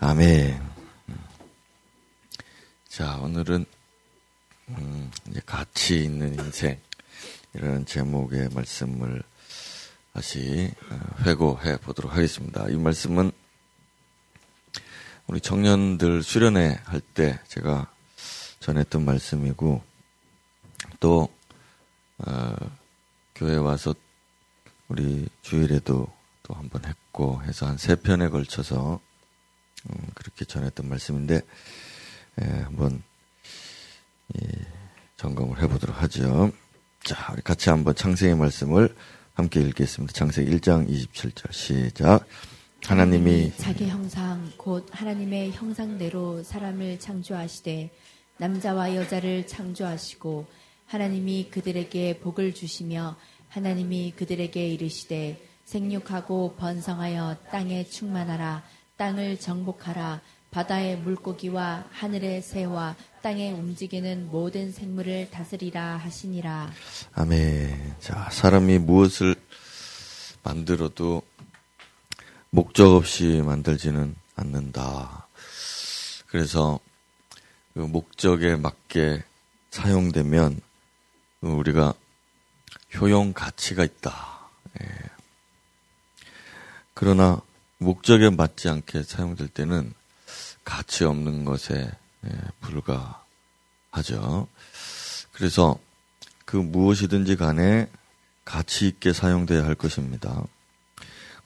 [0.00, 0.62] 아멘.
[2.88, 3.64] 자, 오늘은
[4.70, 6.80] 음, 이제 가치 있는 인생
[7.54, 9.22] 이런 제목의 말씀을
[10.12, 12.68] 다시 어, 회고해 보도록 하겠습니다.
[12.68, 13.32] 이 말씀은
[15.26, 17.90] 우리 청년들 수련회 할 때 제가
[18.60, 19.82] 전했던 말씀이고
[21.00, 21.28] 또
[22.18, 22.54] 어,
[23.34, 23.94] 교회 와서
[24.88, 26.06] 우리 주일에도
[26.44, 29.00] 또 한 번 했고 해서 한 세 편에 걸쳐서
[29.86, 31.40] 음, 그렇게 전했던 말씀인데
[32.40, 33.02] 예, 한번
[34.36, 34.48] 예,
[35.16, 36.52] 점검을 해보도록 하죠.
[37.02, 38.94] 자, 우리 같이 한번 창세의 말씀을
[39.34, 40.12] 함께 읽겠습니다.
[40.12, 42.26] 창세기 1장 27절 시작.
[42.84, 47.90] 하나님이 자기 형상 곧 하나님의 형상대로 사람을 창조하시되
[48.38, 50.46] 남자와 여자를 창조하시고
[50.86, 53.16] 하나님이 그들에게 복을 주시며
[53.48, 58.62] 하나님이 그들에게 이르시되 생육하고 번성하여 땅에 충만하라
[58.98, 60.20] 땅을 정복하라
[60.50, 66.72] 바다의 물고기와 하늘의 새와 땅에 움직이는 모든 생물을 다스리라 하시니라.
[67.14, 67.96] 아멘.
[68.00, 69.36] 자, 사람이 무엇을
[70.42, 71.22] 만들어도
[72.50, 75.28] 목적 없이 만들지는 않는다.
[76.26, 76.80] 그래서
[77.74, 79.22] 그 목적에 맞게
[79.70, 80.60] 사용되면
[81.42, 81.94] 우리가
[82.96, 84.48] 효용 가치가 있다.
[84.80, 84.86] 예.
[86.94, 87.40] 그러나
[87.78, 89.92] 목적에 맞지 않게 사용될 때는
[90.64, 91.90] 가치 없는 것에
[92.26, 94.48] 예, 불과하죠.
[95.32, 95.78] 그래서
[96.44, 97.88] 그 무엇이든지 간에
[98.44, 100.42] 가치 있게 사용돼야 할 것입니다.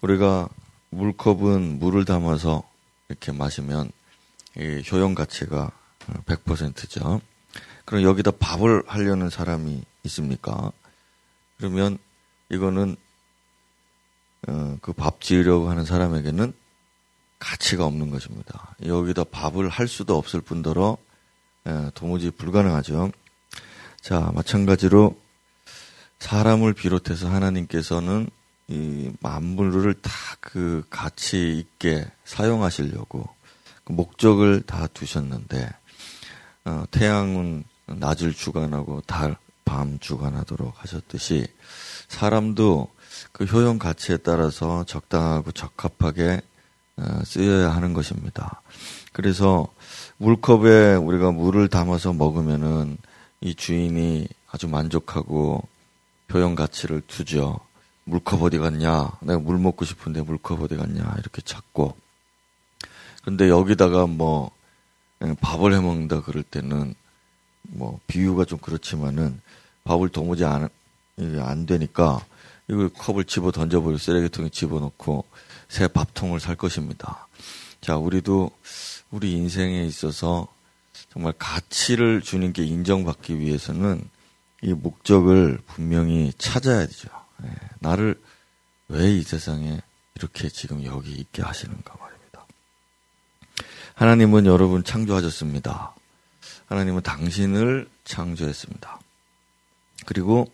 [0.01, 0.49] 우리가
[0.91, 2.69] 물컵은 물을 담아서
[3.09, 3.91] 이렇게 마시면
[4.91, 5.71] 효용 가치가
[6.27, 7.21] 100%죠.
[7.85, 10.73] 그럼 여기다 밥을 하려는 사람이 있습니까?
[11.59, 11.99] 그러면
[12.51, 12.97] 이거는
[14.49, 16.53] 어, 그밥 지으려고 하는 사람에게는
[17.39, 18.75] 가치가 없는 것입니다.
[18.85, 20.97] 여기다 밥을 할 수도 없을 뿐더러
[21.67, 23.13] 예, 도무지 불가능하죠.
[24.01, 25.17] 자, 마찬가지로
[26.19, 28.29] 사람을 비롯해서 하나님께서는
[28.69, 30.11] 이 만물을 다
[30.43, 33.29] 그 가치 있게 사용하시려고
[33.85, 35.71] 그 목적을 다 두셨는데
[36.65, 41.47] 어, 태양은 낮을 주관하고 달, 밤 주관하도록 하셨듯이
[42.09, 42.93] 사람도
[43.33, 46.43] 그 효용 가치에 따라서 적당하고 적합하게
[46.97, 48.61] 어, 쓰여야 하는 것입니다.
[49.13, 49.67] 그래서
[50.19, 52.99] 물컵에 우리가 물을 담아서 먹으면은
[53.41, 55.67] 이 주인이 아주 만족하고
[56.33, 57.59] 효용 가치를 두죠.
[58.05, 59.13] 물컵 어디 갔냐?
[59.21, 61.15] 내가 물 먹고 싶은데 물컵 어디 갔냐?
[61.19, 61.97] 이렇게 찾고.
[63.25, 64.51] 근데 여기다가 뭐
[65.41, 66.95] 밥을 해 먹는다 그럴 때는
[67.63, 69.41] 뭐 비유가 좀 그렇지만은
[69.85, 70.69] 밥을 도무지 안,
[71.41, 72.25] 안 되니까
[72.73, 75.27] 이걸 컵을 집어 던져버리고 쓰레기통에 집어넣고
[75.69, 77.29] 새 밥통을 살 것입니다.
[77.83, 78.51] 자, 우리도
[79.11, 80.49] 우리 인생에 있어서
[81.13, 84.09] 정말 가치를 주님께 인정받기 위해서는
[84.63, 87.11] 이 목적을 분명히 찾아야 되죠.
[87.43, 87.51] 네,
[87.81, 88.19] 나를
[88.89, 89.83] 왜 이 세상에
[90.15, 92.47] 이렇게 지금 여기 있게 하시는가 말입니다.
[93.95, 95.95] 하나님은 여러분 창조하셨습니다.
[96.67, 98.99] 하나님은 당신을 창조했습니다.
[100.07, 100.51] 그리고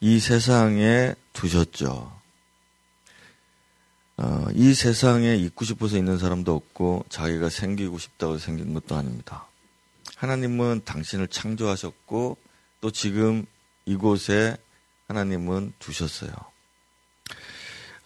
[0.00, 2.12] 이 세상에 두셨죠.
[4.16, 9.46] 어, 이 세상에 있고 싶어서 있는 사람도 없고 자기가 생기고 싶다고 생긴 것도 아닙니다.
[10.16, 12.36] 하나님은 당신을 창조하셨고
[12.80, 13.46] 또 지금
[13.86, 14.56] 이곳에
[15.08, 16.30] 하나님은 두셨어요.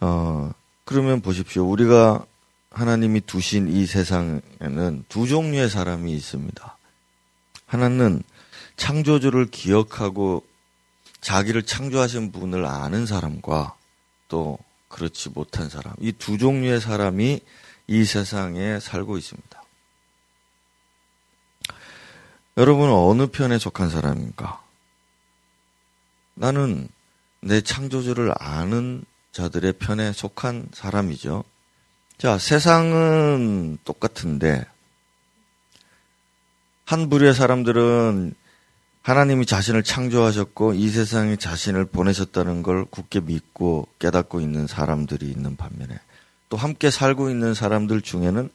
[0.01, 0.53] 어,
[0.85, 1.65] 그러면 보십시오.
[1.69, 2.27] 우리가
[2.71, 6.77] 하나님이 두신 이 세상에는 두 종류의 사람이 있습니다.
[7.67, 8.23] 하나는
[8.77, 10.45] 창조주를 기억하고
[11.25, 13.75] 자기를 창조하신 분을 아는 사람과
[14.29, 14.59] 또
[14.89, 17.41] 그렇지 못한 사람, 이 두 종류의 사람이
[17.87, 19.63] 이 세상에 살고 있습니다.
[22.59, 24.63] 여러분은 어느 편에 속한 사람입니까?
[26.35, 26.89] 나는
[27.41, 31.43] 내 창조주를 아는 자들의 편에 속한 사람이죠.
[32.19, 34.67] 자, 세상은 똑같은데,
[36.85, 38.35] 한 부류의 사람들은
[39.05, 45.99] 하나님이 자신을 창조하셨고 이 세상에 자신을 보내셨다는 걸 굳게 믿고 깨닫고 있는 사람들이 있는 반면에
[46.49, 48.51] 또 함께 살고 있는 사람들 중에는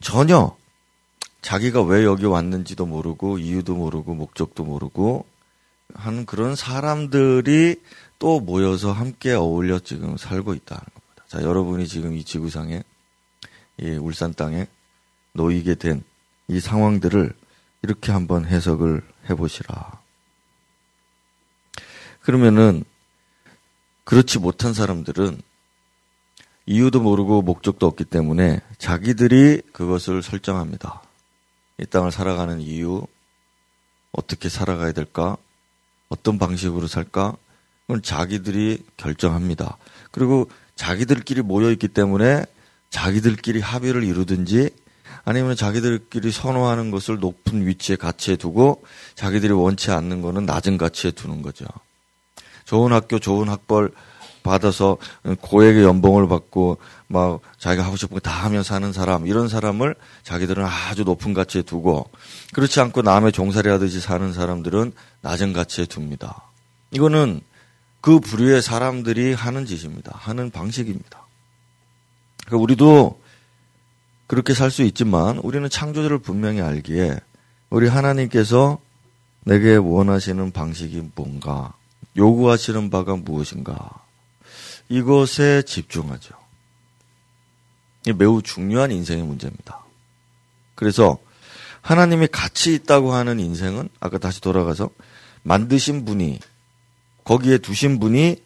[0.00, 0.56] 전혀
[1.42, 5.26] 자기가 왜 여기 왔는지도 모르고 이유도 모르고 목적도 모르고
[5.94, 7.76] 하는 그런 사람들이
[8.18, 11.24] 또 모여서 함께 어울려 지금 살고 있다는 겁니다.
[11.28, 12.82] 자, 여러분이 지금 이 지구상에
[13.78, 14.66] 이 울산 땅에
[15.34, 16.02] 놓이게 된
[16.50, 17.32] 이 상황들을
[17.82, 20.00] 이렇게 한번 해석을 해보시라.
[22.20, 22.84] 그러면은
[24.04, 25.40] 그렇지 못한 사람들은
[26.66, 31.02] 이유도 모르고 목적도 없기 때문에 자기들이 그것을 설정합니다.
[31.78, 33.06] 이 땅을 살아가는 이유,
[34.12, 35.36] 어떻게 살아가야 될까,
[36.08, 37.36] 어떤 방식으로 살까,
[37.86, 39.78] 그건 자기들이 결정합니다.
[40.10, 42.44] 그리고 자기들끼리 모여있기 때문에
[42.90, 44.70] 자기들끼리 합의를 이루든지
[45.24, 48.82] 아니면 자기들끼리 선호하는 것을 높은 위치에 가치에 두고
[49.14, 51.66] 자기들이 원치 않는 거는 낮은 가치에 두는 거죠.
[52.64, 53.90] 좋은 학교, 좋은 학벌
[54.42, 54.96] 받아서
[55.42, 56.78] 고액의 연봉을 받고
[57.08, 61.62] 막 자기가 하고 싶은 거 다 하면 사는 사람 이런 사람을 자기들은 아주 높은 가치에
[61.62, 62.08] 두고
[62.54, 66.44] 그렇지 않고 남의 종살이 하듯이 사는 사람들은 낮은 가치에 둡니다.
[66.90, 67.42] 이거는
[68.00, 70.12] 그 부류의 사람들이 하는 짓입니다.
[70.14, 71.26] 하는 방식입니다.
[72.46, 73.20] 그러니까 우리도
[74.30, 77.18] 그렇게 살 수 있지만 우리는 창조주를 분명히 알기에
[77.68, 78.78] 우리 하나님께서
[79.40, 81.74] 내게 원하시는 방식이 뭔가
[82.16, 83.90] 요구하시는 바가 무엇인가
[84.88, 86.36] 이것에 집중하죠.
[88.06, 89.80] 이 매우 중요한 인생의 문제입니다.
[90.76, 91.18] 그래서
[91.80, 94.90] 하나님이 가치 있다고 하는 인생은 아까 다시 돌아가서
[95.42, 96.38] 만드신 분이
[97.24, 98.36] 거기에 두신 분이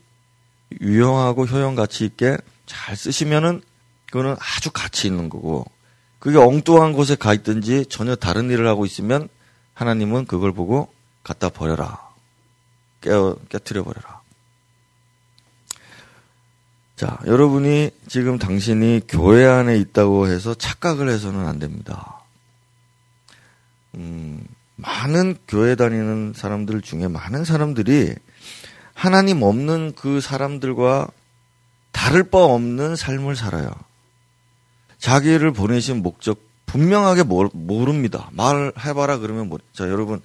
[0.81, 3.61] 유용하고 효용 가치 있게 잘 쓰시면은
[4.07, 5.74] 그거는 아주 가치 있는 거고
[6.25, 9.29] 그게 엉뚱한 곳에 가 있든지 전혀 다른 일을 하고 있으면
[9.75, 10.89] 하나님은 그걸 보고
[11.23, 12.01] 갖다 버려라.
[13.03, 14.23] 깨어, 깨뜨려 버려라.
[16.97, 22.23] 자, 여러분이 지금 당신이 교회 안에 있다고 해서 착각을 해서는 안 됩니다.
[23.95, 24.47] 음,
[24.77, 28.15] 많은 교회 다니는 사람들 중에 많은 사람들이
[28.95, 31.07] 하나님 없는 그 사람들과
[31.93, 33.71] 다를 바 없는 삶을 살아요.
[35.05, 38.31] 자기를 보내신 목적 분명하게 모릅니다.
[38.33, 40.23] 말해봐라 그러면 뭐, 자, 여러분,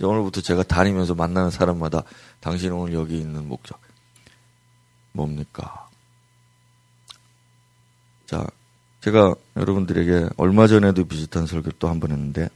[0.00, 2.04] 오늘부터 제가 다니면서 만나는 사람마다
[2.40, 3.78] 당신 오늘 여기 있는 목적
[5.12, 5.88] 뭡니까?
[8.24, 8.46] 자,
[9.02, 12.48] 제가 여러분들에게 얼마 전에도 비슷한 설교 또 한 번 했는데,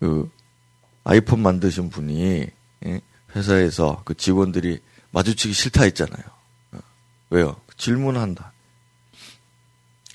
[0.00, 0.30] 그,
[1.04, 2.46] 아이폰 만드신 분이,
[2.86, 3.00] 예,
[3.36, 6.24] 회사에서 그 직원들이 마주치기 싫다 했잖아요.
[6.72, 6.78] 어,
[7.28, 7.60] 왜요?
[7.76, 8.51] 질문한다.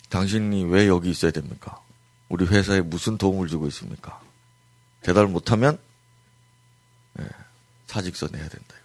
[0.09, 1.81] 당신이 왜 여기 있어야 됩니까?
[2.29, 4.21] 우리 회사에 무슨 도움을 주고 있습니까?
[5.01, 5.79] 대답을 못하면
[7.19, 7.27] 예,
[7.87, 8.75] 사직서 내야 된다.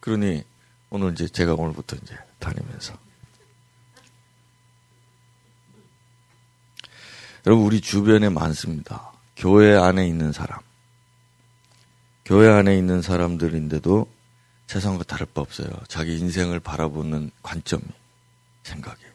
[0.00, 0.42] 그러니
[0.90, 2.96] 오늘 이제 제가 오늘부터 이제 다니면서
[7.46, 9.12] 여러분 우리 주변에 많습니다.
[9.36, 10.60] 교회 안에 있는 사람,
[12.24, 14.10] 교회 안에 있는 사람들인데도
[14.66, 15.68] 세상과 다를 바 없어요.
[15.88, 17.84] 자기 인생을 바라보는 관점이
[18.64, 19.07] 생각이.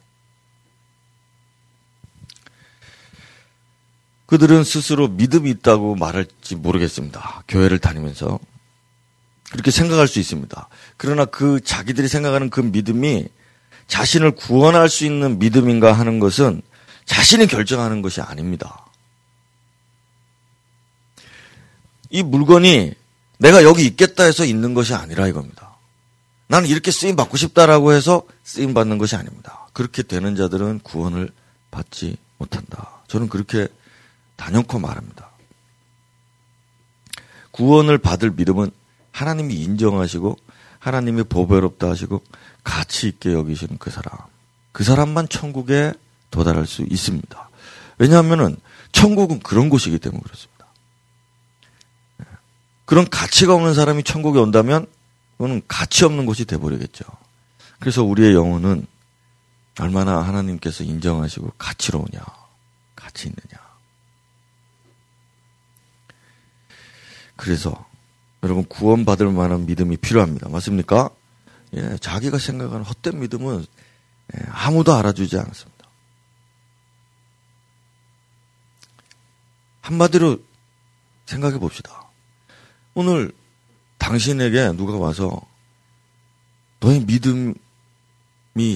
[4.34, 7.44] 그들은 스스로 믿음이 있다고 말할지 모르겠습니다.
[7.46, 8.40] 교회를 다니면서.
[9.52, 10.68] 그렇게 생각할 수 있습니다.
[10.96, 13.28] 그러나 그 자기들이 생각하는 그 믿음이
[13.86, 16.62] 자신을 구원할 수 있는 믿음인가 하는 것은
[17.04, 18.84] 자신이 결정하는 것이 아닙니다.
[22.10, 22.92] 이 물건이
[23.38, 25.76] 내가 여기 있겠다 해서 있는 것이 아니라 이겁니다.
[26.48, 29.68] 나는 이렇게 쓰임 받고 싶다라고 해서 쓰임 받는 것이 아닙니다.
[29.72, 31.30] 그렇게 되는 자들은 구원을
[31.70, 33.04] 받지 못한다.
[33.06, 33.68] 저는 그렇게
[34.36, 35.30] 단연코 말합니다.
[37.50, 38.70] 구원을 받을 믿음은
[39.12, 40.36] 하나님이 인정하시고
[40.80, 42.22] 하나님이 보배롭다 하시고
[42.64, 44.18] 가치 있게 여기시는 그 사람.
[44.72, 45.92] 그 사람만 천국에
[46.30, 47.48] 도달할 수 있습니다.
[47.98, 48.56] 왜냐하면은
[48.92, 50.66] 천국은 그런 곳이기 때문에 그렇습니다.
[52.84, 54.86] 그런 가치가 없는 사람이 천국에 온다면
[55.36, 57.04] 그거는 가치 없는 곳이 돼버리겠죠.
[57.78, 58.86] 그래서 우리의 영혼은
[59.80, 62.20] 얼마나 하나님께서 인정하시고 가치로우냐,
[62.94, 63.63] 가치 있느냐.
[67.36, 67.86] 그래서
[68.42, 70.48] 여러분 구원받을 만한 믿음이 필요합니다.
[70.48, 71.10] 맞습니까?
[71.74, 73.64] 예, 자기가 생각하는 헛된 믿음은
[74.34, 75.88] 예, 아무도 알아주지 않습니다.
[79.80, 80.38] 한마디로
[81.26, 82.08] 생각해 봅시다.
[82.94, 83.32] 오늘
[83.98, 85.40] 당신에게 누가 와서
[86.80, 87.54] 너의 믿음이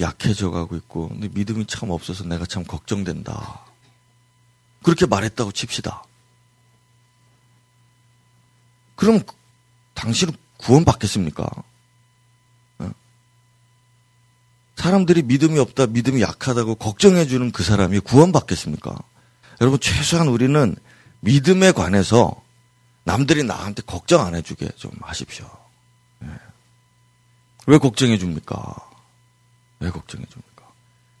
[0.01, 3.65] 약해져 가고 있고, 내 믿음이 참 없어서 내가 참 걱정된다.
[4.83, 6.03] 그렇게 말했다고 칩시다.
[8.99, 9.21] 그럼
[9.93, 11.49] 당신은 구원받겠습니까?
[12.79, 12.91] 어?
[14.75, 18.93] 사람들이 믿음이 없다, 믿음이 약하다고 걱정해주는 그 사람이 구원받겠습니까?
[19.61, 20.75] 여러분, 최소한 우리는
[21.21, 22.43] 믿음에 관해서
[23.05, 25.49] 남들이 나한테 걱정 안 해주게 좀 하십시오.
[26.23, 26.27] 예.
[27.67, 28.75] 왜 걱정해 줍니까?
[29.79, 30.65] 왜 걱정해 줍니까?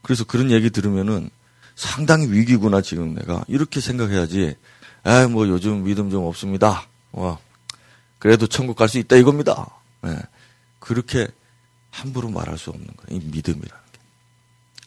[0.01, 1.29] 그래서 그런 얘기 들으면은
[1.77, 3.45] 상당히 위기구나, 지금 내가.
[3.47, 4.57] 이렇게 생각해야지.
[5.05, 6.85] 에, 뭐 요즘 믿음 좀 없습니다.
[7.13, 7.39] 와,
[8.19, 9.67] 그래도 천국 갈 수 있다 이겁니다.
[10.01, 10.15] 네.
[10.79, 11.27] 그렇게
[11.91, 13.21] 함부로 말할 수 없는 거예요.
[13.21, 13.99] 이 믿음이라는 게.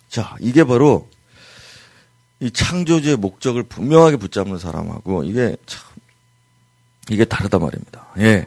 [0.09, 1.09] 자, 이게 바로
[2.41, 5.81] 이 창조주의 목적을 분명하게 붙잡는 사람하고 이게 참
[7.11, 8.07] 이게 다르다 말입니다.
[8.19, 8.47] 예.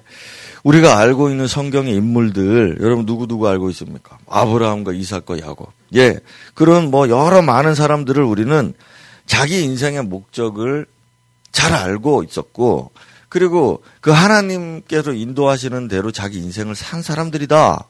[0.64, 4.18] 우리가 알고 있는 성경의 인물들 여러분 누구 누구 알고 있습니까?
[4.28, 5.72] 아브라함과 이삭과 야곱.
[5.96, 6.20] 예.
[6.54, 8.74] 그런 뭐 여러 많은 사람들을 우리는
[9.26, 10.86] 자기 인생의 목적을
[11.52, 12.92] 잘 알고 있었고
[13.36, 17.86] 그리고 그 하나님께서 인도하시는 대로 자기 인생을 산 사람들이다.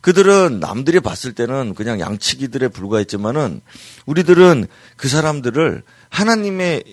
[0.00, 3.60] 그들은 남들이 봤을 때는 그냥 양치기들에 불과했지만은
[4.06, 6.84] 우리들은 그 사람들을 하나님의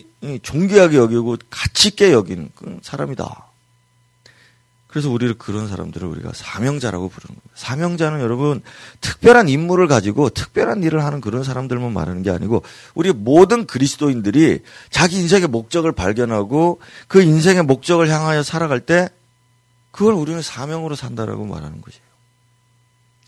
[0.41, 3.52] 존귀하게 여기고 가치 있게 여긴 그 사람이다.
[4.93, 7.51] 그래서 우리를 그런 사람들을 우리가 사명자라고 부르는 거예요.
[7.55, 8.61] 사명자는 여러분
[9.01, 12.61] 특별한 임무를 가지고 특별한 일을 하는 그런 사람들만 말하는 게 아니고
[12.93, 14.59] 우리 모든 그리스도인들이
[14.91, 19.09] 자기 인생의 목적을 발견하고 그 인생의 목적을 향하여 살아갈 때
[19.89, 22.03] 그걸 우리는 사명으로 산다라고 말하는 것이에요.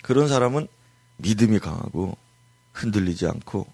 [0.03, 0.67] 그런 사람은
[1.17, 2.15] 믿음이 강하고
[2.73, 3.65] 흔들리지 않고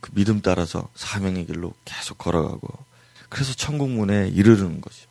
[0.00, 2.68] 그 믿음 따라서 사명의 길로 계속 걸어가고
[3.28, 5.07] 그래서 천국 문에 이르르는 거죠.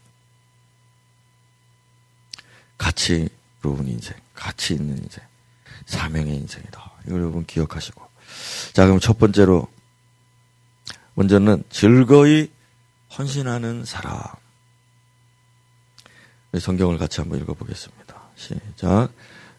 [2.77, 5.23] 가치로운 인생, 가치 있는 인생,
[5.85, 6.91] 사명의 인생이다.
[7.05, 8.05] 이걸 여러분 기억하시고.
[8.73, 9.67] 자, 그럼 첫 번째로,
[11.15, 12.51] 먼저는 즐거이
[13.17, 14.21] 헌신하는 사람.
[16.57, 18.21] 성경을 같이 한번 읽어보겠습니다.
[18.35, 19.09] 시작.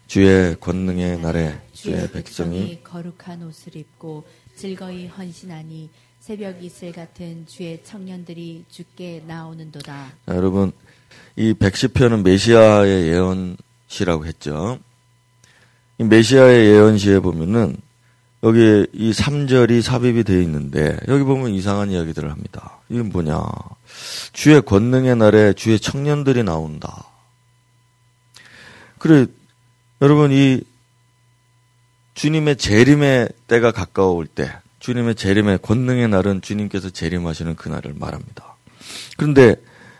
[0.07, 8.65] 주의 권능의 날에 주의 백성이 거룩한 옷을 입고 즐거이 헌신하니 새벽 이슬 같은 주의 청년들이
[8.69, 10.11] 죽게 나오는도다.
[10.25, 10.73] 자, 여러분
[11.37, 14.77] 이 백시편은 메시아의 예언시라고 했죠.
[15.99, 17.77] 이 메시아의 예언시에 보면은
[18.43, 22.79] 여기 이 3절이 삽입이 되어 있는데 여기 보면 이상한 이야기들을 합니다.
[22.89, 23.41] 이게 뭐냐.
[24.33, 27.05] 주의 권능의 날에 주의 청년들이 나온다.
[28.97, 29.27] 그래,
[30.01, 30.61] 여러분 이
[32.19, 38.57] 주님의 재림의 때가 가까워올 때, 주님의 재림의 권능의 날은 주님께서 재림하시는 그 날을 말합니다.
[39.15, 39.55] 그런데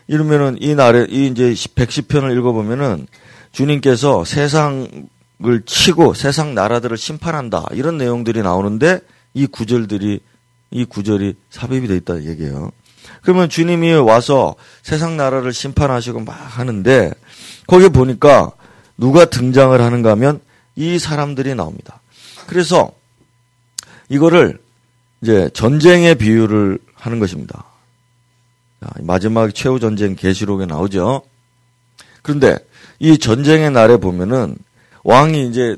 [0.06, 3.06] 이러면은 이 날에 이 이제 110편을 읽어보면은
[3.52, 9.00] 주님께서 세상을 치고 세상 나라들을 심판한다 이런 내용들이 나오는데
[9.32, 10.20] 이 구절들이
[10.72, 12.70] 이 구절이 삽입이 돼 있다 얘기예요.
[13.22, 17.14] 그러면 주님이 와서 세상 나라를 심판하시고 막 하는데
[17.66, 18.52] 거기 보니까
[18.98, 20.42] 누가 등장을 하는가 하면
[20.76, 21.99] 이 사람들이 나옵니다.
[22.50, 22.90] 그래서
[24.08, 24.58] 이거를
[25.22, 27.64] 이제 전쟁의 비유를 하는 것입니다.
[29.02, 31.22] 마지막 최후 전쟁 계시록에 나오죠.
[32.22, 32.56] 그런데
[32.98, 34.56] 이 전쟁의 날에 보면은
[35.04, 35.76] 왕이 이제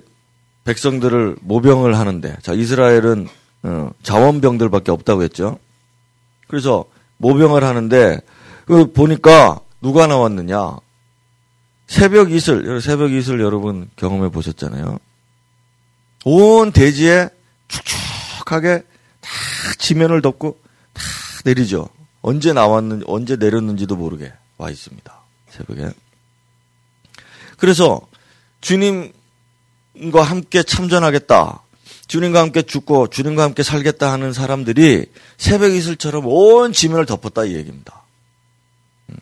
[0.65, 3.29] 백성들을 모병을 하는데 자 이스라엘은
[3.65, 5.59] 어, 자원병들밖에 없다고 했죠.
[6.49, 6.87] 그래서
[7.19, 8.19] 모병을 하는데
[8.65, 10.79] 그 보니까 누가 나왔느냐?
[11.87, 14.99] 새벽 이슬, 새벽 이슬 여러분 경험해 보셨잖아요.
[16.25, 17.29] 온 대지에
[17.69, 18.83] 축축하게
[19.21, 19.31] 다
[19.79, 20.59] 지면을 덮고
[20.93, 21.03] 다
[21.45, 21.89] 내리죠.
[22.21, 25.21] 언제 나왔는지, 언제 내렸는지도 모르게 와 있습니다.
[25.51, 25.91] 새벽에.
[27.57, 28.01] 그래서
[28.61, 31.63] 주님과 함께 참전하겠다.
[32.07, 35.07] 주님과 함께 죽고 주님과 함께 살겠다 하는 사람들이
[35.39, 38.03] 새벽 이슬처럼 온 지면을 덮었다 이 얘기입니다.
[39.11, 39.17] 음.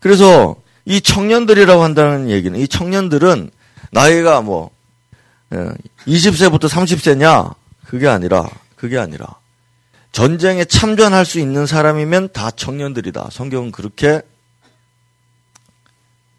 [0.00, 3.50] 그래서 이 청년들이라고 한다는 얘기는 이 청년들은
[3.92, 4.70] 나이가 뭐
[6.06, 7.54] 20세부터 예, 30세냐
[7.86, 9.26] 그게 아니라 그게 아니라
[10.12, 13.28] 전쟁에 참전할 수 있는 사람이면 다 청년들이다.
[13.30, 14.22] 성경은 그렇게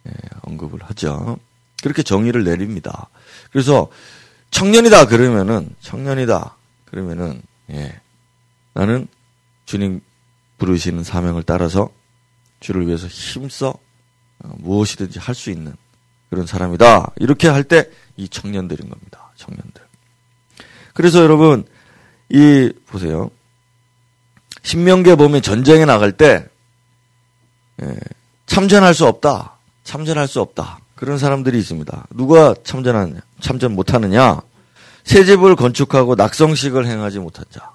[0.07, 1.37] 예, 언급을 하죠.
[1.81, 3.09] 그렇게 정의를 내립니다.
[3.51, 3.89] 그래서
[4.51, 7.99] 청년이다 그러면은 청년이다 그러면은 예,
[8.73, 9.07] 나는
[9.65, 10.01] 주님
[10.57, 11.89] 부르시는 사명을 따라서
[12.59, 13.79] 주를 위해서 힘써 어,
[14.43, 15.73] 무엇이든지 할 수 있는
[16.29, 17.13] 그런 사람이다.
[17.17, 19.31] 이렇게 할 때 이 청년들인 겁니다.
[19.37, 19.81] 청년들.
[20.93, 21.65] 그래서 여러분
[22.29, 23.31] 이 보세요.
[24.61, 26.47] 신명기에 보면 전쟁에 나갈 때
[27.81, 27.97] 예,
[28.45, 29.57] 참전할 수 없다.
[29.83, 30.79] 참전할 수 없다.
[30.95, 32.07] 그런 사람들이 있습니다.
[32.11, 33.19] 누가 참전하느냐?
[33.41, 34.41] 참전 못하느냐?
[35.03, 37.71] 새 집을 건축하고 낙성식을 행하지 못한 자.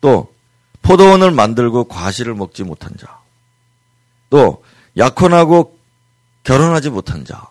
[0.00, 0.34] 또
[0.82, 3.20] 포도원을 만들고 과실을 먹지 못한 자.
[4.28, 4.64] 또
[4.96, 5.78] 약혼하고
[6.44, 7.48] 결혼하지 못한 자.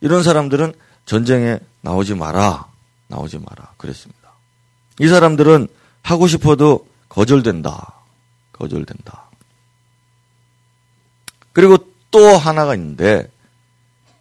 [0.00, 0.74] 이런 사람들은
[1.06, 2.66] 전쟁에 나오지 마라.
[3.08, 3.72] 나오지 마라.
[3.76, 4.32] 그랬습니다.
[5.00, 5.68] 이 사람들은
[6.02, 7.94] 하고 싶어도 거절된다.
[8.52, 9.24] 거절된다.
[11.52, 11.78] 그리고
[12.10, 13.30] 또 하나가 있는데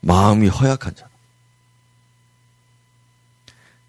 [0.02, 1.08] 마음이 허약한 자.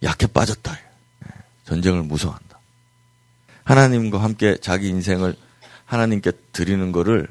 [0.03, 0.73] 약해 빠졌다.
[0.73, 1.29] 예,
[1.65, 2.59] 전쟁을 무서워한다.
[3.65, 5.37] 하나님과 함께 자기 인생을
[5.85, 7.29] 하나님께 드리는 것을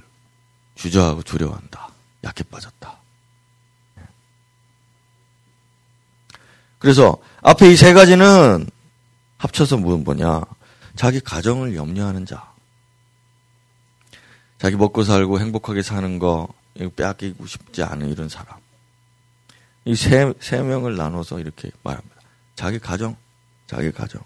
[0.82, 1.90] 주저하고 두려워한다.
[2.24, 2.98] 약해 빠졌다.
[6.80, 8.68] 그래서 앞에 이 세 가지는
[9.38, 10.42] 합쳐서 뭐냐?
[10.96, 12.52] 자기 가정을 염려하는 자.
[14.58, 16.48] 자기 먹고 살고 행복하게 사는 거
[16.96, 18.58] 빼앗기고 싶지 않은 이런 사람.
[19.86, 22.16] 이 세, 세 명을 나눠서 이렇게 말합니다.
[22.56, 23.16] 자기 가정,
[23.68, 24.20] 자기 가정.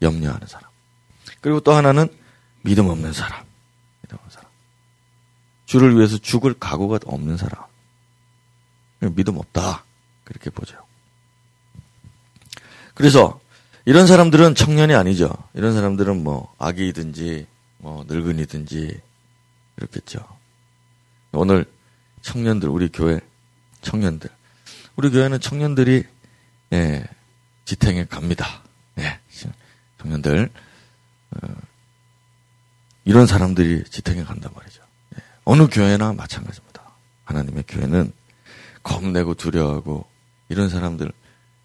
[0.00, 0.70] 염려하는 사람.
[1.42, 2.08] 그리고 또 하나는
[2.62, 3.51] 믿음 없는 사람.
[5.72, 7.64] 주를 위해서 죽을 각오가 없는 사람.
[9.00, 9.84] 믿음 없다.
[10.22, 10.76] 그렇게 보죠.
[12.92, 13.40] 그래서
[13.86, 15.32] 이런 사람들은 청년이 아니죠.
[15.54, 17.46] 이런 사람들은 뭐 아기이든지
[17.78, 19.00] 뭐 늙은이든지
[19.76, 20.18] 그렇겠죠.
[21.32, 21.64] 오늘
[22.20, 23.18] 청년들 우리 교회
[23.80, 24.28] 청년들
[24.96, 26.04] 우리 교회는 청년들이
[26.74, 27.04] 예,
[27.64, 28.62] 지탱에 갑니다.
[28.98, 29.18] 예,
[30.02, 30.50] 청년들
[31.30, 31.48] 어,
[33.06, 34.81] 이런 사람들이 지탱에 간단 말이죠.
[35.42, 36.82] 예, 어느 교회나 마찬가지입니다.
[37.24, 38.12] 하나님의 교회는
[38.82, 40.06] 겁내고 두려워하고
[40.48, 41.12] 이런 사람들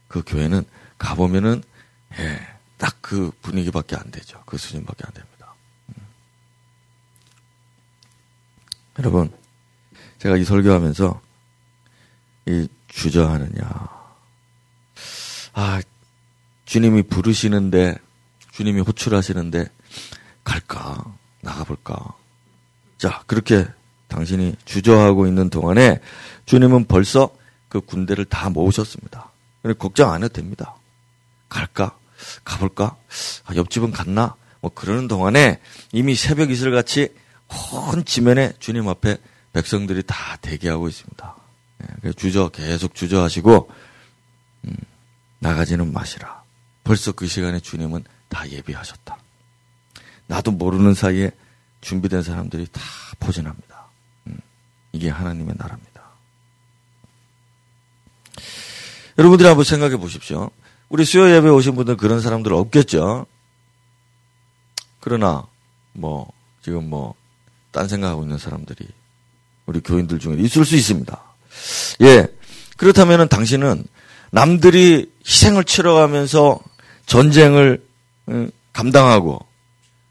[0.07, 0.63] 그 교회는
[0.97, 1.63] 가보면은
[2.19, 2.39] 예,
[2.77, 4.43] 딱 그 분위기밖에 안 되죠.
[4.45, 5.53] 그 수준밖에 안 됩니다.
[5.87, 5.93] 음.
[8.99, 9.31] 여러분,
[10.19, 11.21] 제가 이 설교하면서
[12.47, 13.63] 이 주저하느냐.
[15.53, 15.81] 아,
[16.65, 17.97] 주님이 부르시는데,
[18.51, 19.69] 주님이 호출하시는데,
[20.43, 21.15] 갈까?
[21.39, 22.13] 나가볼까?
[22.97, 23.65] 자, 그렇게
[24.07, 25.99] 당신이 주저하고 있는 동안에
[26.45, 27.29] 주님은 벌써
[27.69, 29.31] 그 군대를 다 모으셨습니다.
[29.77, 30.75] 걱정 안 해도 됩니다.
[31.49, 31.97] 갈까?
[32.43, 32.95] 가볼까?
[33.45, 34.35] 아, 옆집은 갔나?
[34.61, 35.59] 뭐 그러는 동안에
[35.91, 37.13] 이미 새벽 이슬같이
[37.71, 39.17] 온 지면에 주님 앞에
[39.53, 41.35] 백성들이 다 대기하고 있습니다.
[42.05, 43.71] 예, 주저 계속 주저하시고
[44.65, 44.75] 음,
[45.39, 46.43] 나가지는 마시라.
[46.83, 49.17] 벌써 그 시간에 주님은 다 예비하셨다.
[50.27, 51.31] 나도 모르는 사이에
[51.87, 52.81] 준비된 사람들이 다
[53.19, 53.85] 포진합니다.
[54.27, 54.37] 음,
[54.91, 56.01] 이게 하나님의 나라입니다.
[59.17, 60.51] 여러분들이 한번 생각해 보십시오.
[60.89, 63.25] 우리 수요 예배 오신 분들 그런 사람들 없겠죠.
[64.99, 65.47] 그러나
[65.93, 66.31] 뭐
[66.61, 67.15] 지금 뭐
[67.77, 68.87] 딴 생각하고 있는 사람들이
[69.67, 71.21] 우리 교인들 중에 있을 수 있습니다.
[72.01, 72.27] 예.
[72.77, 73.85] 그렇다면은 당신은
[74.31, 76.59] 남들이 희생을 치러가면서
[77.05, 77.85] 전쟁을
[78.73, 79.45] 감당하고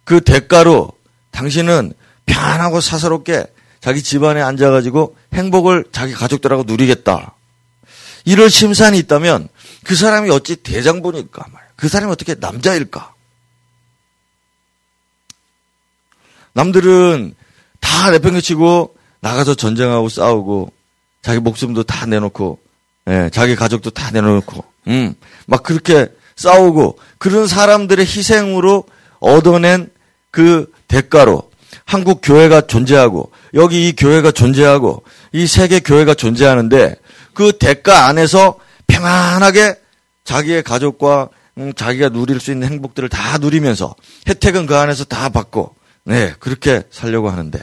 [0.05, 0.96] 그 대가로
[1.37, 1.93] 당신은
[2.25, 3.45] 편하고 사사롭게
[3.81, 7.35] 자기 집안에 앉아가지고 행복을 자기 가족들하고 누리겠다.
[8.25, 9.49] 이럴 심산이 있다면
[9.85, 11.71] 그 사람이 어찌 대장본일까 말이야.
[11.77, 13.13] 그 사람이 어떻게 남자일까?
[16.55, 17.35] 남들은
[17.81, 20.73] 다 내팽개치고 나가서 전쟁하고 싸우고
[21.21, 22.59] 자기 목숨도 다 내놓고
[23.09, 28.85] 예, 자기 가족도 다 내놓고 음, 막 그렇게 싸우고 그런 사람들의 희생으로
[29.21, 29.91] 얻어낸
[30.31, 31.51] 그 대가로
[31.85, 36.97] 한국 교회가 존재하고 여기 이 교회가 존재하고 이 세계 교회가 존재하는데
[37.35, 39.81] 그 대가 안에서 평안하게
[40.25, 43.95] 자기의 가족과 음, 자기가 누릴 수 있는 행복들을 다 누리면서
[44.29, 47.63] 혜택은 그 안에서 다 받고 네 그렇게 살려고 하는데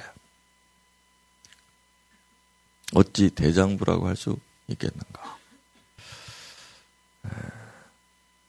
[2.94, 5.38] 어찌 대장부라고 할 수 있겠는가?
[7.24, 7.32] 네.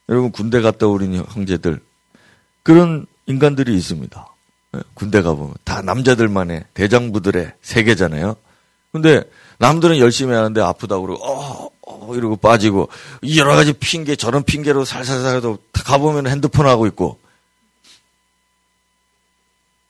[0.09, 1.81] 여러분 군대 갔다 오린 형제들
[2.63, 4.27] 그런 인간들이 있습니다.
[4.73, 8.35] 네, 군대 가보면 다 남자들만의 대장부들의 세계잖아요.
[8.91, 9.23] 근데
[9.57, 12.89] 남들은 열심히 하는데 아프다고 그러고 어, 어 이러고 빠지고
[13.35, 17.19] 여러 가지 핑계 저런 핑계로 살살살도 가보면 핸드폰 하고 있고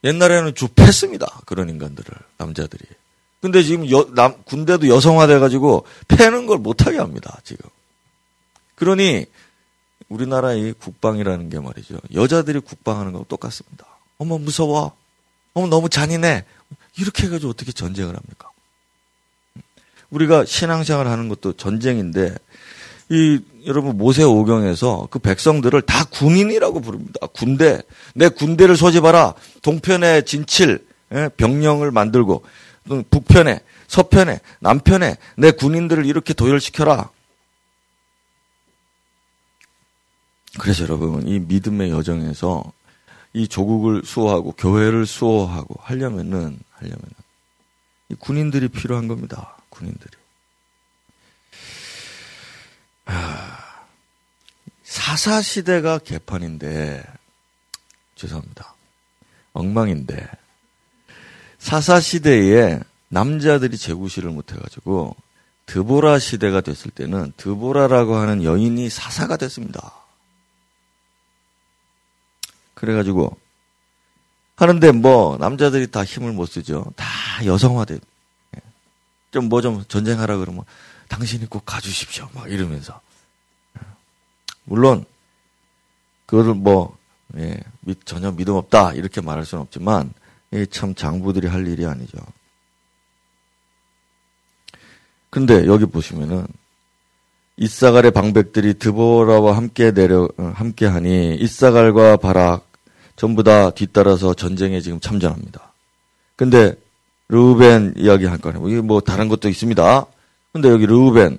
[0.04, 2.84] 옛날에는 좁혔습니다 그런 인간들을 남자들이.
[3.41, 7.69] 근데 지금 여, 남, 군대도 여성화돼 가지고 패는 걸 못하게 합니다 지금.
[8.76, 9.26] 그러니
[10.15, 11.99] 우리나라의 국방이라는 게 말이죠.
[12.13, 13.86] 여자들이 국방하는 거하고 똑같습니다.
[14.17, 14.95] 어머 무서워.
[15.54, 16.45] 어머 너무 잔인해.
[16.97, 18.49] 이렇게 해가지고 어떻게 전쟁을 합니까?
[20.10, 22.36] 우리가 신앙생활 하는 것도 전쟁인데
[23.10, 27.28] 이 여러분 모세 오경에서 그 백성들을 다 군인이라고 부릅니다.
[27.34, 27.82] 군대.
[28.13, 29.34] 내 군대를 소집하라.
[29.62, 32.43] 동편에 진칠 예, 병령을 만들고
[33.10, 37.10] 북편에 서편에 남편에 내 군인들을 이렇게 도열시켜라.
[40.60, 42.72] 그래서 여러분 이 믿음의 여정에서
[43.34, 47.13] 이 조국을 수호하고 교회를 수호하고 하려면은 하려면은
[48.10, 49.58] 이 군인들이 필요한 겁니다.
[49.70, 50.12] 군인들이.
[53.06, 53.58] 아,
[54.84, 57.04] 사사 시대가 개판인데
[58.15, 58.74] 죄송합니다.
[59.54, 60.28] 엉망인데
[61.60, 65.15] 사사 시대에 남자들이 제구시를 못해가지고
[65.65, 70.05] 드보라 시대가 됐을 때는 드보라라고 하는 여인이 사사가 됐습니다.
[72.76, 73.36] 그래가지고
[74.56, 76.86] 하는데 뭐 남자들이 다 힘을 못 쓰죠.
[76.96, 77.06] 다
[77.46, 78.00] 여성화돼
[79.32, 80.64] 좀 뭐 좀 전쟁하라 그러면
[81.10, 82.30] 당신이 꼭 가주십시오.
[82.34, 83.02] 막 이러면서.
[84.64, 85.06] 물론,
[86.26, 86.98] 그거를 뭐,
[87.38, 87.60] 예,
[88.06, 88.94] 전혀 믿음 없다.
[88.94, 90.14] 이렇게 말할 수는 없지만,
[90.54, 92.18] 예, 참 장부들이 할 일이 아니죠.
[95.30, 96.48] 근데 여기 보시면은,
[97.58, 102.68] 이사갈의 방백들이 드보라와 함께 내려, 어, 함께 하니, 이사갈과 바락,
[103.15, 105.74] 전부 다 뒤따라서 전쟁에 지금 참전합니다.
[106.36, 106.76] 근데,
[107.30, 108.68] 르우벤 이야기 할 거네요.
[108.68, 110.06] 이게 뭐 다른 것도 있습니다.
[110.52, 111.38] 근데 여기 르우벤,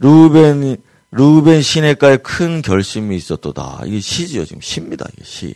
[0.00, 0.76] 르우벤이
[1.10, 3.82] 르우벤 시내가에 큰 결심이 있었도다.
[3.86, 5.06] 이게 시지요 지금 시입니다.
[5.14, 5.54] 이게 시.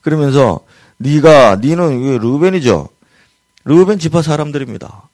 [0.00, 0.60] 그러면서
[0.98, 2.88] 네가 니는 르우벤이죠.
[3.64, 5.08] 르우벤 지파 사람들입니다.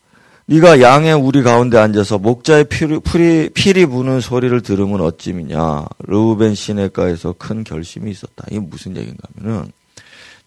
[0.50, 5.86] 네가 양의 우리 가운데 앉아서 목자의 피리, 피리, 피리 부는 소리를 들음은 어찜이냐.
[6.00, 8.46] 르우벤 시내가에서 큰 결심이 있었다.
[8.50, 9.70] 이게 무슨 얘기인가 하면은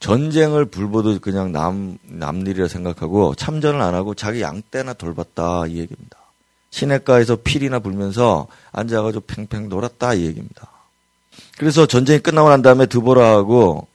[0.02, 6.18] 전쟁을 불보듯 그냥 남, 남일이라 생각하고 참전을 안 하고 자기 양떼나 돌봤다 이 얘기입니다.
[6.70, 10.68] 시내가에서 필이나 불면서 앉아가지고 팽팽 놀았다 이 얘기입니다.
[11.58, 13.88] 그래서 전쟁이 끝나고 난 다음에 드보라하고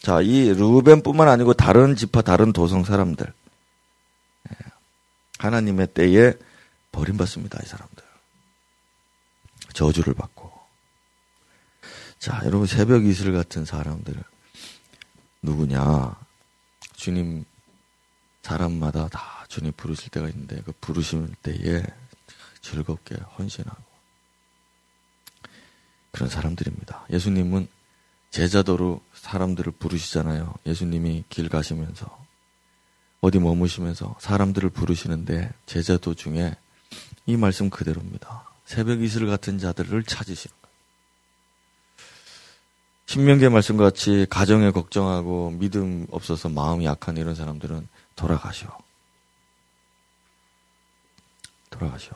[0.00, 3.26] 자, 이 루벤뿐만 아니고 다른 지파, 다른 도성 사람들.
[5.38, 6.32] 예, 하나님의 때에
[6.92, 8.04] 버림받습니다, 이 사람들.
[9.74, 10.52] 저주를 받고.
[12.18, 14.14] 자, 여러분 새벽 이슬 같은 사람들.
[15.42, 16.16] 누구냐?
[16.96, 17.44] 주님
[18.42, 21.82] 사람마다 다 주님 부르실 때가 있는데 그 부르실 때에
[22.60, 23.82] 즐겁게 헌신하고
[26.10, 27.06] 그런 사람들입니다.
[27.10, 27.68] 예수님은
[28.30, 30.54] 제자도로 사람들을 부르시잖아요.
[30.66, 32.26] 예수님이 길 가시면서
[33.20, 36.56] 어디 머무시면서 사람들을 부르시는데 제자도 중에
[37.26, 38.44] 이 말씀 그대로입니다.
[38.64, 40.56] 새벽 이슬 같은 자들을 찾으시는.
[43.06, 48.68] 신명계 말씀과 같이 가정에 걱정하고 믿음 없어서 마음이 약한 이런 사람들은 돌아가시오.
[51.70, 52.12] 돌아가시오.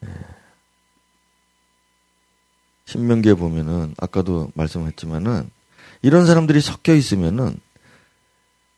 [0.00, 0.08] 네.
[2.86, 5.50] 신명기에 보면은 아까도 말씀했지만은
[6.02, 7.58] 이런 사람들이 섞여 있으면은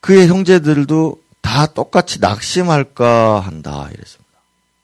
[0.04, 4.38] 그의 형제들도 다 똑같이 낙심할까 한다 이랬습니다.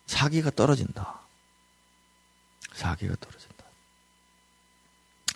[0.06, 1.20] 사기가 떨어진다.
[2.72, 3.64] 사기가 떨어진다.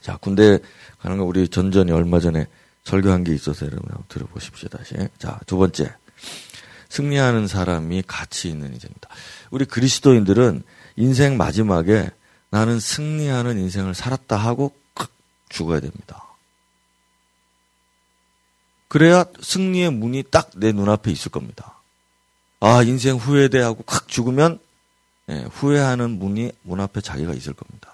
[0.01, 0.59] 자, 군대
[1.01, 2.47] 가는 거 우리 전전이 얼마 전에
[2.85, 4.95] 설교한 게 있어서 여러분 한번 들어보십시오, 다시.
[5.19, 5.95] 자, 두 번째.
[6.89, 9.11] 승리하는 사람이 가치 있는 인생입니다.
[9.51, 10.63] 우리 그리스도인들은
[10.97, 12.11] 인생 마지막에
[12.49, 15.11] 나는 승리하는 인생을 살았다 하고 칵
[15.51, 16.25] 죽어야 됩니다.
[18.95, 21.81] 그래야 승리의 문이 딱 내 눈앞에 있을 겁니다.
[22.61, 24.61] 아, 인생 후회돼 하고 칵 죽으면
[25.31, 27.93] 예, 후회하는 문이 문 앞에 자기가 있을 겁니다.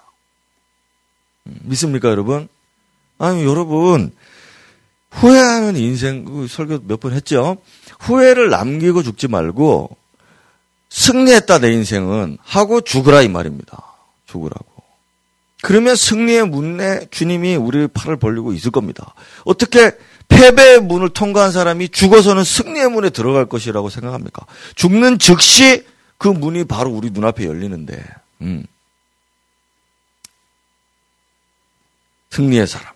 [1.43, 2.47] 믿습니까, 여러분?
[3.17, 4.13] 아니, 여러분,
[5.09, 7.57] 후회하는 인생, 그 설교 몇 번 했죠?
[7.99, 9.97] 후회를 남기고 죽지 말고,
[10.89, 12.37] 승리했다, 내 인생은.
[12.43, 13.83] 하고 죽으라, 이 말입니다.
[14.27, 14.65] 죽으라고.
[15.63, 19.15] 그러면 승리의 문에 주님이 우리 팔을 벌리고 있을 겁니다.
[19.45, 19.97] 어떻게
[20.31, 24.45] 패배의 문을 통과한 사람이 죽어서는 승리의 문에 들어갈 것이라고 생각합니까?
[24.75, 25.85] 죽는 즉시
[26.17, 28.03] 그 문이 바로 우리 눈앞에 열리는데,
[28.41, 28.63] 음.
[32.31, 32.93] 승리의 사람.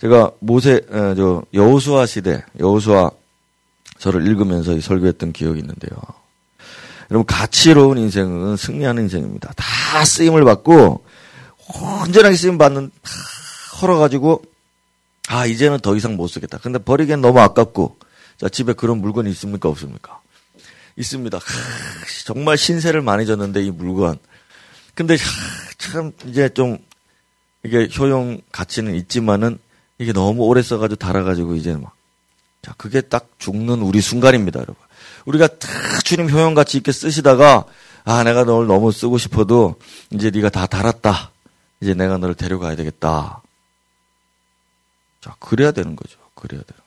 [0.00, 3.10] 제가 모세 저 여호수아 시대 여호수아
[3.98, 5.96] 저를 읽으면서 설교했던 기억이 있는데요.
[7.10, 9.52] 여러분 가치로운 인생은 승리하는 인생입니다.
[9.54, 11.04] 다 쓰임을 받고
[12.02, 13.10] 온전하게 쓰임 받는 다
[13.80, 14.42] 헐어가지고
[15.28, 16.58] 아 이제는 더 이상 못 쓰겠다.
[16.58, 17.98] 근데 버리기엔 너무 아깝고
[18.38, 20.20] 자 집에 그런 물건이 있습니까 없습니까?
[20.96, 21.38] 있습니다.
[21.38, 21.42] 하,
[22.24, 24.18] 정말 신세를 많이 졌는데 이 물건.
[24.94, 25.20] 근데 하,
[25.78, 26.78] 참 이제 좀
[27.64, 29.58] 이게 효용 가치는 있지만은
[29.98, 31.94] 이게 너무 오래 써가지고 달아가지고 이제 막.
[32.62, 34.76] 자, 그게 딱 죽는 우리 순간입니다, 여러분.
[35.26, 35.68] 우리가 다
[36.04, 37.64] 주님 효용 가치 있게 쓰시다가
[38.04, 39.76] 아, 내가 널 너무 쓰고 싶어도
[40.10, 41.30] 이제 네가 다 달았다.
[41.80, 43.41] 이제 내가 너를 데려가야 되겠다.
[45.22, 46.18] 자, 그래야 되는 거죠.
[46.34, 46.82] 그래야 되는 거.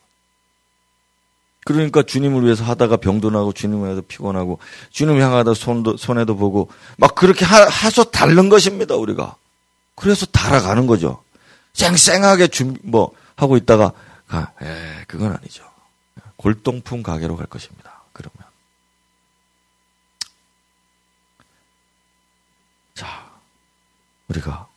[1.65, 4.59] 그러니까 주님을 위해서 하다가 병도 나고 주님을 위해서 피곤하고
[4.91, 9.35] 주님 향하다 손도 손에도 보고 막 그렇게 하, 하서 닳는 것입니다, 우리가.
[9.95, 11.23] 그래서 달아가는 거죠.
[11.73, 13.93] 쌩쌩하게 준비, 뭐, 하고 있다가,
[14.27, 15.63] 가, 에, 그건 아니죠.
[16.35, 18.03] 골동품 가게로 갈 것입니다.
[18.13, 18.35] 그러면.
[22.93, 23.07] 자,
[24.27, 24.67] 우리가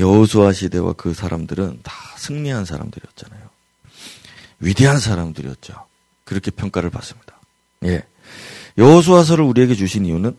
[0.00, 3.50] 여호수아 시대와 그 사람들은 다 승리한 사람들이었잖아요.
[4.60, 5.86] 위대한 사람들이었죠.
[6.24, 7.38] 그렇게 평가를 받습니다.
[7.84, 8.04] 예.
[8.78, 10.36] 여호수아서를 우리에게 주신 이유는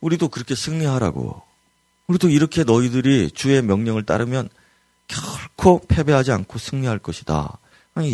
[0.00, 1.42] 우리도 그렇게 승리하라고
[2.06, 4.48] 우리도 이렇게 너희들이 주의 명령을 따르면
[5.08, 7.58] 결코 패배하지 않고 승리할 것이다.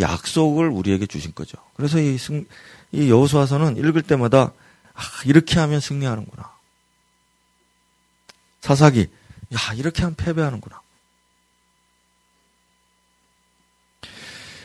[0.00, 1.58] 약속을 우리에게 주신 거죠.
[1.74, 2.44] 그래서 이, 승,
[2.92, 4.52] 이 여호수아서는 읽을 때마다
[4.94, 6.50] 아, 이렇게 하면 승리하는구나.
[8.60, 9.08] 사사기,
[9.52, 10.80] 야 이렇게 하면 패배하는구나.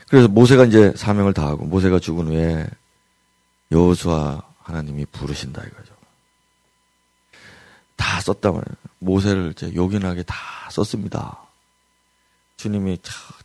[0.09, 2.67] 그래서 모세가 이제 사명을 다하고 모세가 죽은 후에
[3.71, 5.93] 여호수아 하나님이 부르신다 이거죠.
[7.97, 8.75] 다 썼단 말이에요.
[8.99, 10.35] 모세를 이제 요긴하게 다
[10.71, 11.41] 썼습니다.
[12.55, 12.99] 주님이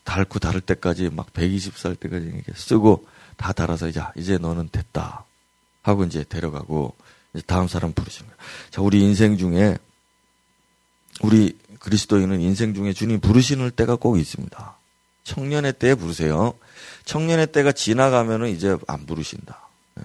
[0.05, 5.25] 닳고 닳을 때까지 막 120살 때까지 이렇게 쓰고 다 달아서 이제 이제 너는 됐다
[5.83, 6.95] 하고 이제 데려가고
[7.35, 8.39] 이제 다음 사람 부르신 거예요.
[8.71, 9.79] 자, 우리 인생 중에
[11.23, 14.77] 우리 그리스도인은 인생 중에 주님 부르시는 때가 꼭 있습니다.
[15.25, 16.55] 청년의 때에 부르세요.
[17.05, 19.69] 청년의 때가 지나가면은 이제 안 부르신다.
[19.97, 20.03] 네.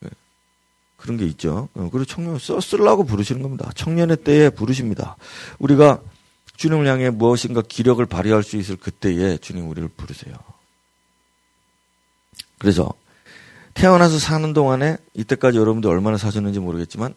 [0.00, 0.10] 네.
[0.96, 1.68] 그런 게 있죠.
[1.74, 3.70] 어, 그리고 청년 써 쓰려고 부르시는 겁니다.
[3.74, 5.16] 청년의 때에 부르십니다.
[5.58, 6.00] 우리가
[6.56, 10.34] 주님을 향해 무엇인가 기력을 발휘할 수 있을 그때에 주님 우리를 부르세요.
[12.58, 12.92] 그래서
[13.74, 17.14] 태어나서 사는 동안에 이때까지 여러분들 얼마나 사셨는지 모르겠지만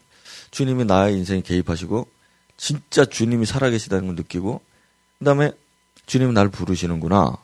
[0.52, 2.18] 주님이 나의 인생에 개입하시고
[2.59, 4.61] 진짜 주님이 살아계시다는 걸 느끼고
[5.19, 5.51] 그다음에
[6.05, 7.37] 주님이 나를 부르시는구나.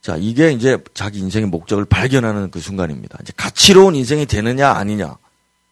[0.00, 3.18] 자, 이게 이제 자기 인생의 목적을 발견하는 그 순간입니다.
[3.22, 5.16] 이제 가치로운 인생이 되느냐 아니냐.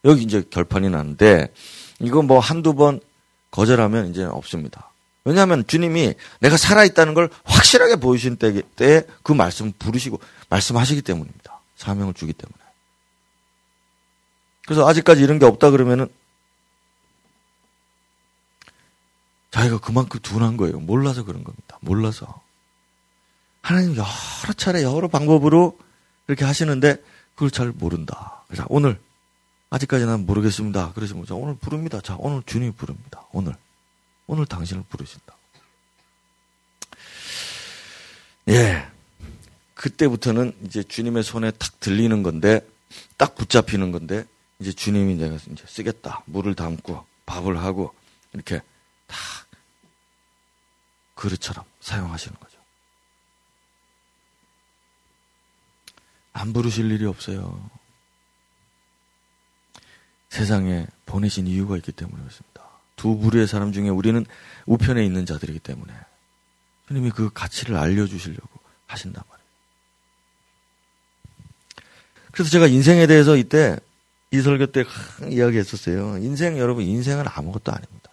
[0.05, 1.53] 여기 이제 결판이 나는데
[2.01, 3.01] 이거 뭐 한두 번
[3.51, 4.91] 거절하면 이제 없습니다.
[5.25, 11.61] 왜냐하면 주님이 내가 살아있다는 걸 확실하게 보여주신 때에 그 말씀을 부르시고 말씀하시기 때문입니다.
[11.77, 12.57] 사명을 주기 때문에.
[14.67, 16.09] 그래서 아직까지 이런 게 없다 그러면은
[19.51, 20.79] 자기가 그만큼 둔한 거예요.
[20.81, 21.79] 몰라서 그런 겁니다.
[21.81, 22.41] 몰라서.
[23.63, 25.79] 하나님 여러 차례 여러 방법으로
[26.27, 26.97] 그렇게 하시는데
[27.35, 28.45] 그걸 잘 모른다.
[28.47, 28.99] 그래서 오늘
[29.71, 30.93] 아직까지 는 모르겠습니다.
[30.95, 32.01] 그러시면 자 오늘 부릅니다.
[32.01, 33.25] 자 오늘 주님이 부릅니다.
[33.33, 33.55] 오늘
[34.27, 35.35] 오늘 당신을 부르신다.
[38.49, 38.87] 예.
[39.75, 42.61] 그때부터는 이제 주님의 손에 탁 들리는 건데,
[43.17, 44.25] 딱 붙잡히는 건데,
[44.59, 46.23] 이제 주님이 이제 쓰겠다.
[46.27, 47.95] 물을 담고, 밥을 하고,
[48.33, 48.61] 이렇게
[49.07, 49.17] 다
[51.21, 52.59] 그릇처럼 사용하시는 거죠.
[56.33, 57.71] 안 부르실 일이 없어요.
[60.31, 62.63] 세상에 보내신 이유가 있기 때문에 그렇습니다.
[62.97, 64.25] 두 부류의 사람 중에 우리는
[64.67, 65.93] 우편에 있는 자들이기 때문에
[66.89, 68.49] 주님이 그 가치를 알려주시려고
[68.87, 69.51] 하신단 말이에요.
[72.33, 73.79] 그래서 제가 인생에 대해서 이때
[74.31, 74.85] 이 설교 때
[75.29, 76.19] 이야기했었어요.
[76.19, 78.10] 인생 여러분 인생은 아무것도 아닙니다.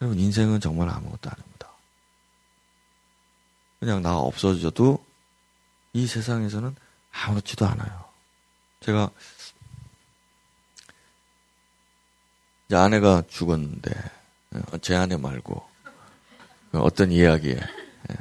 [0.00, 1.68] 여러분 인생은 정말 아무것도 아닙니다.
[3.78, 5.04] 그냥 나 없어져도
[5.92, 6.74] 이 세상에서는
[7.12, 8.04] 아무렇지도 않아요.
[8.80, 9.10] 제가
[12.66, 13.90] 이제 아내가 죽었는데
[14.52, 15.68] 어, 제 아내 말고
[16.72, 18.16] 어떤 이야기에 예,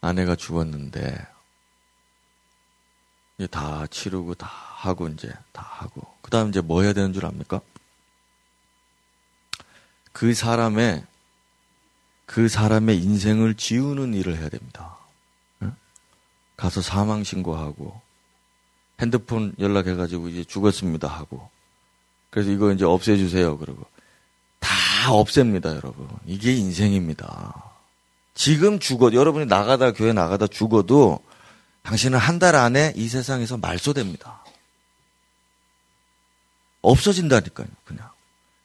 [0.00, 1.26] 아내가 죽었는데
[3.38, 7.26] 이제 다 치르고 다 하고 이제 다 하고 그 다음 이제 뭐 해야 되는 줄
[7.26, 7.60] 압니까?
[10.12, 11.06] 그 사람의
[12.30, 14.96] 그 사람의 인생을 지우는 일을 해야 됩니다.
[15.64, 15.68] 예?
[16.56, 18.00] 가서 사망 신고하고
[19.00, 21.50] 핸드폰 연락해가지고 이제 죽었습니다 하고
[22.30, 23.58] 그래서 이거 이제 없애주세요.
[23.58, 23.84] 그러고
[24.60, 24.68] 다
[25.12, 26.08] 없앱니다, 여러분.
[26.24, 27.64] 이게 인생입니다.
[28.34, 31.18] 지금 죽어도 여러분이 나가다 교회 나가다 죽어도
[31.82, 34.44] 당신은 한 달 안에 이 세상에서 말소됩니다.
[36.82, 38.08] 없어진다니까요, 그냥.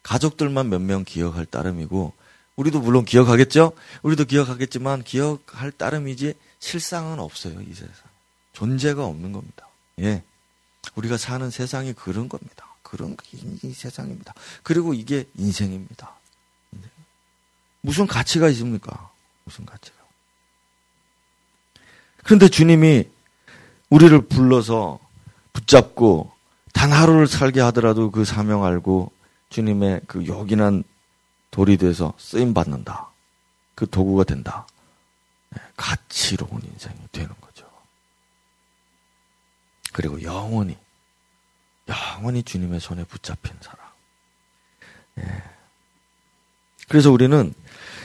[0.04, 2.14] 가족들만 몇 명 기억할 따름이고,
[2.56, 3.74] 우리도 물론 기억하겠죠?
[4.02, 7.94] 우리도 기억하겠지만, 기억할 따름이지, 실상은 없어요, 이 세상.
[8.54, 9.68] 존재가 없는 겁니다.
[10.00, 10.24] 예.
[10.96, 12.66] 우리가 사는 세상이 그런 겁니다.
[12.82, 13.18] 그런
[13.64, 14.34] 이 세상입니다.
[14.64, 16.14] 그리고 이게 인생입니다.
[17.82, 19.12] 무슨 가치가 있습니까?
[19.44, 19.96] 무슨 가치가.
[22.24, 23.08] 그런데 주님이
[23.90, 25.00] 우리를 불러서
[25.54, 26.32] 붙잡고
[26.74, 29.12] 단 하루를 살게 하더라도 그 사명 알고
[29.50, 30.84] 주님의 그 요긴한
[31.56, 33.12] 돌이 돼서 쓰임 받는다.
[33.76, 34.68] 그 도구가 된다.
[35.52, 37.66] 네, 가치로운 인생이 되는 거죠.
[39.94, 40.76] 그리고 영원히
[41.88, 43.80] 영원히 주님의 손에 붙잡힌 사람.
[45.20, 45.44] 예.
[46.90, 47.54] 그래서 우리는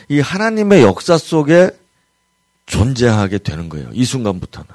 [0.09, 1.77] 이 하나님의 역사 속에
[2.67, 3.91] 존재하게 되는 거예요.
[3.93, 4.69] 이 순간부터는.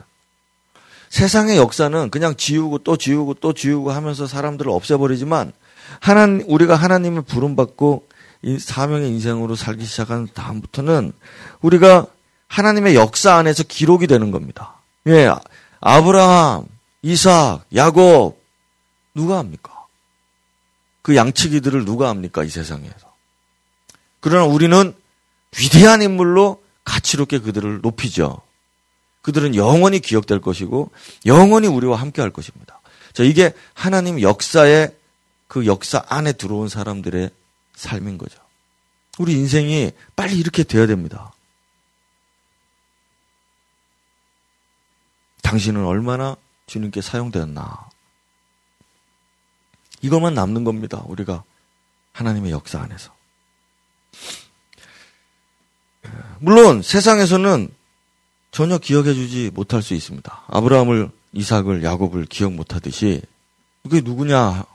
[1.08, 5.54] 세상의 역사는 그냥 지우고 또 지우고 또 지우고 하면서 사람들을 없애버리지만
[6.02, 8.15] 하나님 우리가 하나님을 부름받고 이
[8.60, 11.14] 사명의 인생으로 살기 시작한 다음부터는
[11.62, 12.08] 우리가
[12.48, 14.76] 하나님의 역사 안에서 기록이 되는 겁니다.
[15.08, 15.30] 예.
[15.82, 16.66] 아브라함,
[17.02, 18.42] 이삭, 야곱,
[19.14, 19.86] 누가 합니까?
[21.02, 22.44] 그 양치기들을 누가 합니까?
[22.44, 23.14] 이 세상에서.
[24.20, 24.94] 그러나 우리는
[25.60, 28.42] 위대한 인물로 가치롭게 그들을 높이죠.
[29.22, 30.92] 그들은 영원히 기억될 것이고
[31.26, 32.80] 영원히 우리와 함께 할 것입니다.
[33.14, 34.96] 자, 이게 하나님 역사의
[35.48, 37.30] 그 역사 안에 들어온 사람들의
[37.76, 38.40] 삶인 거죠.
[39.18, 41.34] 우리 인생이 빨리 이렇게 돼야 됩니다.
[45.42, 46.36] 당신은 얼마나
[46.68, 47.90] 주님께 사용되었나.
[50.02, 51.04] 이것만 남는 겁니다.
[51.06, 51.44] 우리가
[52.12, 53.14] 하나님의 역사 안에서.
[56.40, 57.70] 물론 세상에서는
[58.52, 60.44] 전혀 기억해 주지 못할 수 있습니다.
[60.48, 63.22] 아브라함을, 이삭을, 야곱을 기억 못 하듯이
[63.84, 64.66] 그게 누구냐?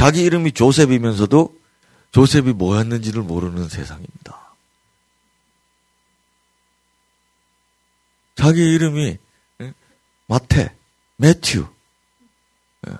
[0.00, 1.60] 자기 이름이 조셉이면서도
[2.10, 4.54] 조셉이 뭐였는지를 모르는 세상입니다.
[8.34, 9.18] 자기 이름이
[9.60, 9.74] 예?
[10.26, 10.74] 마태,
[11.16, 11.66] 매튜,
[12.88, 12.94] 예?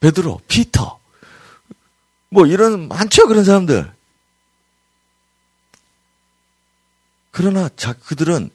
[0.00, 1.00] 베드로, 피터,
[2.28, 3.90] 뭐 이런 많죠 그런 사람들.
[7.30, 8.50] 그러나 자 그들은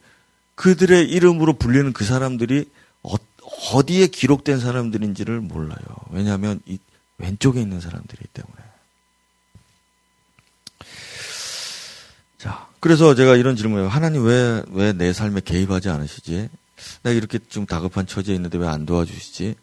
[0.54, 2.70] 그들의 이름으로 불리는 그 사람들이
[3.02, 3.16] 어,
[3.84, 5.80] 디에 기록된 사람들인지를 몰라요.
[6.12, 6.78] 왜냐하면 이
[7.18, 8.56] 왼쪽에 있는 사람들이기 때문에.
[12.38, 16.50] 자, 그래서 제가 이런 질문을 하나님 왜, 왜 내 삶에 개입하지 않으시지?
[17.04, 19.56] 내가 이렇게 좀 다급한 처지에 있는데 왜 안 도와주시지?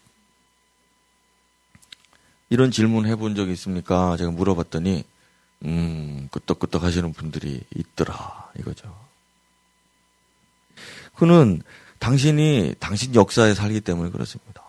[2.51, 4.17] 이런 질문 해본 적 있습니까?
[4.17, 5.05] 제가 물어봤더니,
[5.65, 8.51] 음, 끄떡끄떡 하시는 분들이 있더라.
[8.59, 8.95] 이거죠.
[11.15, 11.63] 그는
[11.99, 14.63] 당신이, 당신 역사에 살기 때문에 그렇습니다.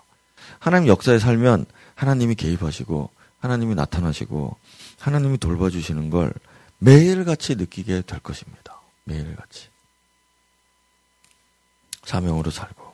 [0.60, 1.66] 하나님 역사에 살면
[1.96, 4.58] 하나님이 개입하시고, 하나님이 나타나시고,
[5.00, 6.34] 하나님이 돌봐주시는 걸
[6.80, 8.82] 매일같이 느끼게 될 것입니다.
[9.06, 9.68] 매일같이.
[12.04, 12.94] 사명으로 살고.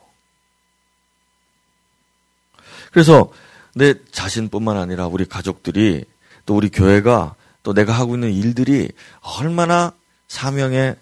[2.92, 3.32] 그래서
[3.74, 6.04] 내 자신뿐만 아니라 우리 가족들이
[6.46, 8.90] 또 우리 교회가 또 내가 하고 있는 일들이
[9.38, 9.92] 얼마나
[10.28, 10.96] 사명의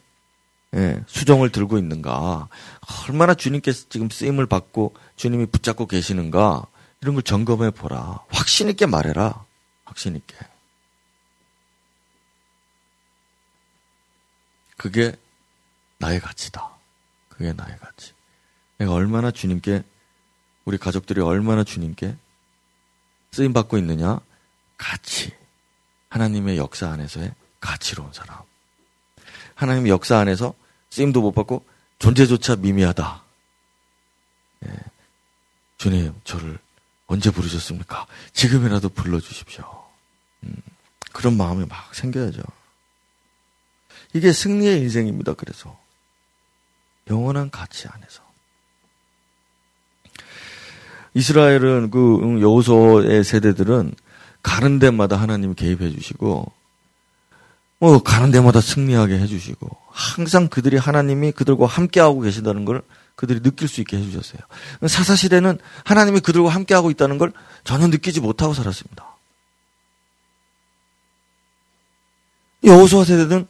[0.75, 2.49] 예, 수정을 들고 있는가,
[3.09, 6.67] 얼마나 주님께 지금 쓰임을 받고 주님이 붙잡고 계시는가
[7.01, 8.25] 이런 걸 점검해 보라.
[8.29, 9.45] 확신 있게 말해라.
[9.85, 10.37] 확신 있게.
[14.77, 15.17] 그게
[15.99, 16.71] 나의 가치다.
[17.29, 18.13] 그게 나의 가치.
[18.79, 19.83] 내가 얼마나 주님께,
[20.65, 22.17] 우리 가족들이 얼마나 주님께
[23.33, 24.21] 쓰임 받고 있느냐?
[24.77, 25.37] 가치.
[26.11, 28.41] 하나님의 역사 안에서의 가치로운 사람.
[29.55, 30.55] 하나님의 역사 안에서
[30.91, 31.65] 쓰임도 못 받고
[31.99, 33.23] 존재조차 미미하다.
[34.67, 34.73] 예.
[35.77, 36.59] 주님, 저를
[37.09, 38.07] 언제 부르셨습니까?
[38.33, 39.65] 지금이라도 불러주십시오.
[40.45, 40.55] 음,
[41.13, 42.43] 그런 마음이 막 생겨야죠.
[44.15, 45.35] 이게 승리의 인생입니다.
[45.35, 45.79] 그래서
[47.11, 48.23] 영원한 가치 안에서
[51.15, 53.95] 이스라엘은 그 여호수아의 세대들은
[54.43, 56.53] 가는 데마다 하나님 개입해 주시고
[57.81, 62.83] 뭐 가는 데마다 승리하게 해 주시고 항상 그들이 하나님이 그들과 함께하고 계신다는 걸
[63.15, 64.41] 그들이 느낄 수 있게 해 주셨어요.
[64.89, 67.33] 사사 시대는 하나님이 그들과 함께하고 있다는 걸
[67.65, 69.05] 전혀 느끼지 못하고 살았습니다.
[72.65, 73.47] 여호수아 세대는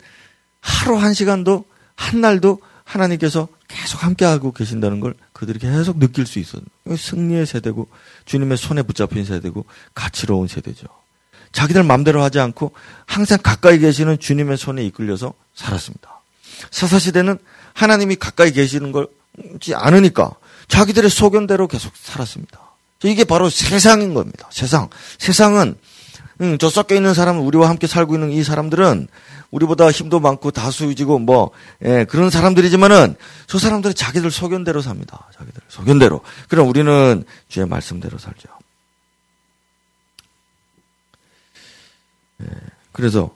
[0.60, 1.64] 하루 한 시간도
[1.94, 6.62] 한 날도 하나님께서 계속 함께하고 계신다는 걸 그들이 계속 느낄 수 있어요.
[6.96, 7.88] 승리의 세대고
[8.24, 10.86] 주님의 손에 붙잡힌 세대고 가치로운 세대죠.
[11.52, 12.72] 자기들 마음대로 하지 않고
[13.06, 16.20] 항상 가까이 계시는 주님의 손에 이끌려서 살았습니다.
[16.70, 17.38] 사사시대는
[17.74, 20.32] 하나님이 가까이 계시는 걸지 않으니까
[20.68, 22.60] 자기들의 소견대로 계속 살았습니다.
[23.04, 24.48] 이게 바로 세상인 겁니다.
[24.50, 24.88] 세상.
[25.18, 25.76] 세상은
[26.40, 29.08] 음, 저 섞여 있는 사람은 우리와 함께 살고 있는 이 사람들은
[29.50, 31.50] 우리보다 힘도 많고 다수이지고 뭐
[31.84, 35.28] 예, 그런 사람들이지만은 저 사람들은 자기들 소견대로 삽니다.
[35.36, 36.20] 자기들 소견대로.
[36.48, 38.48] 그럼 우리는 주의 말씀대로 살죠.
[42.92, 43.34] 그래서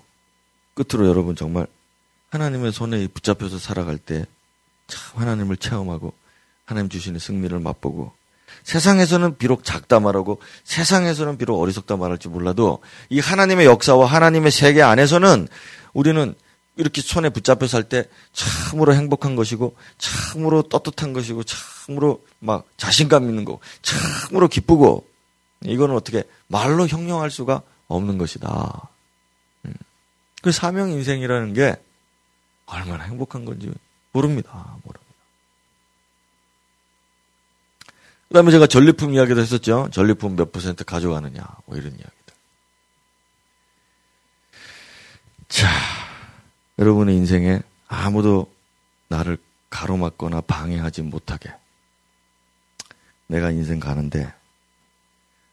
[0.75, 1.67] 끝으로 여러분 정말
[2.31, 4.27] 하나님의 손에 붙잡혀서 살아갈 때
[4.93, 6.13] 참 하나님을 체험하고
[6.65, 8.13] 하나님 주시는 승리를 맛보고
[8.65, 15.49] 세상에서는 비록 작다 말하고 세상에서는 비록 어리석다 말할지 몰라도 이 하나님의 역사와 하나님의 세계 안에서는
[15.95, 16.35] 우리는
[16.77, 23.45] 이렇게 손에 붙잡혀 살 때 참으로 행복한 것이고 참으로 떳떳한 것이고 참으로 막 자신감 있는
[23.45, 25.07] 거 참으로 기쁘고
[25.65, 28.89] 이거는 어떻게 말로 형용할 수가 없는 것이다.
[30.43, 30.45] 음.
[30.45, 31.77] 그 사명 인생이라는 게
[32.67, 33.73] 얼마나 행복한 건지
[34.13, 34.77] 모릅니다.
[34.83, 35.13] 모릅니다.
[38.29, 39.89] 그 다음에 제가 전리품 이야기도 했었죠.
[39.93, 42.35] 전리품 몇 퍼센트 가져가느냐, 뭐 이런 이야기들.
[45.49, 45.69] 자,
[46.79, 48.51] 여러분의 인생에 아무도
[49.09, 49.39] 나를
[49.69, 51.53] 가로막거나 방해하지 못하게.
[53.27, 54.33] 내가 인생 가는데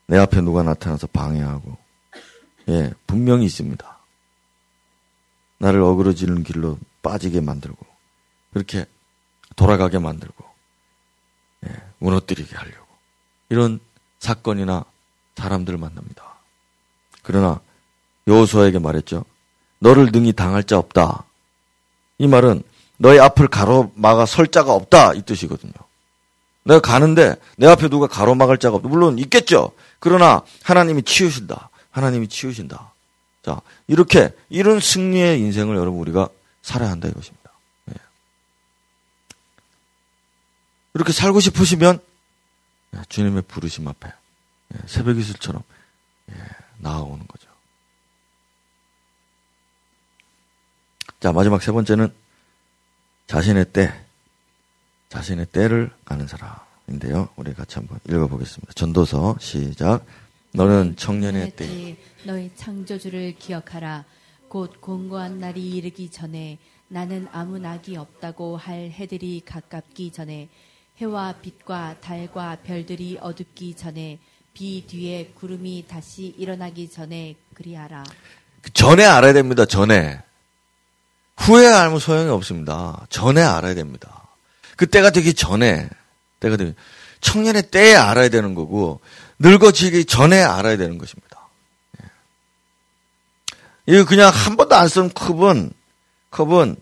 [0.08, 1.78] 내 앞에 누가 나타나서 방해하고
[2.70, 3.99] 예, 분명히 있습니다.
[5.60, 7.78] 나를 어그러지는 길로 빠지게 만들고
[8.54, 8.86] 그렇게
[9.56, 10.44] 돌아가게 만들고
[11.68, 12.88] 예, 무너뜨리게 하려고
[13.50, 13.80] 이런
[14.20, 14.86] 사건이나
[15.36, 16.24] 사람들을 만납니다.
[17.24, 17.62] 그러나
[18.28, 19.24] 여호수아에게 말했죠.
[19.80, 21.26] 너를 능히 당할 자 없다.
[22.18, 22.64] 이 말은
[22.98, 25.72] 너의 앞을 가로막아 설 자가 없다 이 뜻이거든요.
[26.64, 28.90] 내가 가는데 내 앞에 누가 가로막을 자가 없다.
[28.90, 29.72] 물론 있겠죠.
[30.00, 31.70] 그러나 하나님이 치우신다.
[31.92, 32.94] 하나님이 치우신다.
[33.44, 36.30] 자 이렇게 이런 승리의 인생을 여러분 우리가
[36.62, 37.52] 살아야 한다 이것입니다.
[37.90, 37.96] 예.
[40.94, 42.00] 이렇게 살고 싶으시면
[42.96, 44.12] 예, 주님의 부르심 앞에
[44.74, 45.64] 예, 새벽 이슬처럼
[46.32, 46.36] 예,
[46.78, 47.50] 나아오는 거죠.
[51.20, 52.14] 자 마지막 세 번째는
[53.28, 53.94] 자신의 때,
[55.10, 57.30] 자신의 때를 아는 사람인데요.
[57.36, 58.74] 우리 같이 한번 읽어보겠습니다.
[58.74, 60.04] 전도서 시작.
[60.52, 64.06] 너는 청년의 때 너희 창조주를 기억하라.
[64.48, 70.50] 곧 공고한 날이 이르기 전에 나는 아무 낙이 없다고 할 해들이 가깝기 전에
[70.98, 74.20] 해와 빛과 달과 별들이 어둡기 전에
[74.54, 78.04] 비 뒤에 구름이 다시 일어나기 전에 그리하라.
[78.74, 79.66] 전에 알아야 됩니다.
[79.66, 80.20] 전에.
[81.38, 83.06] 후에 알면 소용이 없습니다.
[83.10, 84.28] 전에 알아야 됩니다.
[84.76, 85.90] 그 때가 되기 전에,
[86.40, 86.74] 때가 되기,
[87.22, 89.00] 청년의 때에 알아야 되는 거고,
[89.40, 91.48] 늙어지기 전에 알아야 되는 것입니다.
[92.02, 92.10] 예.
[93.88, 95.72] 이거 그냥 한 번도 안 쓴 컵은,
[96.32, 96.76] 컵은,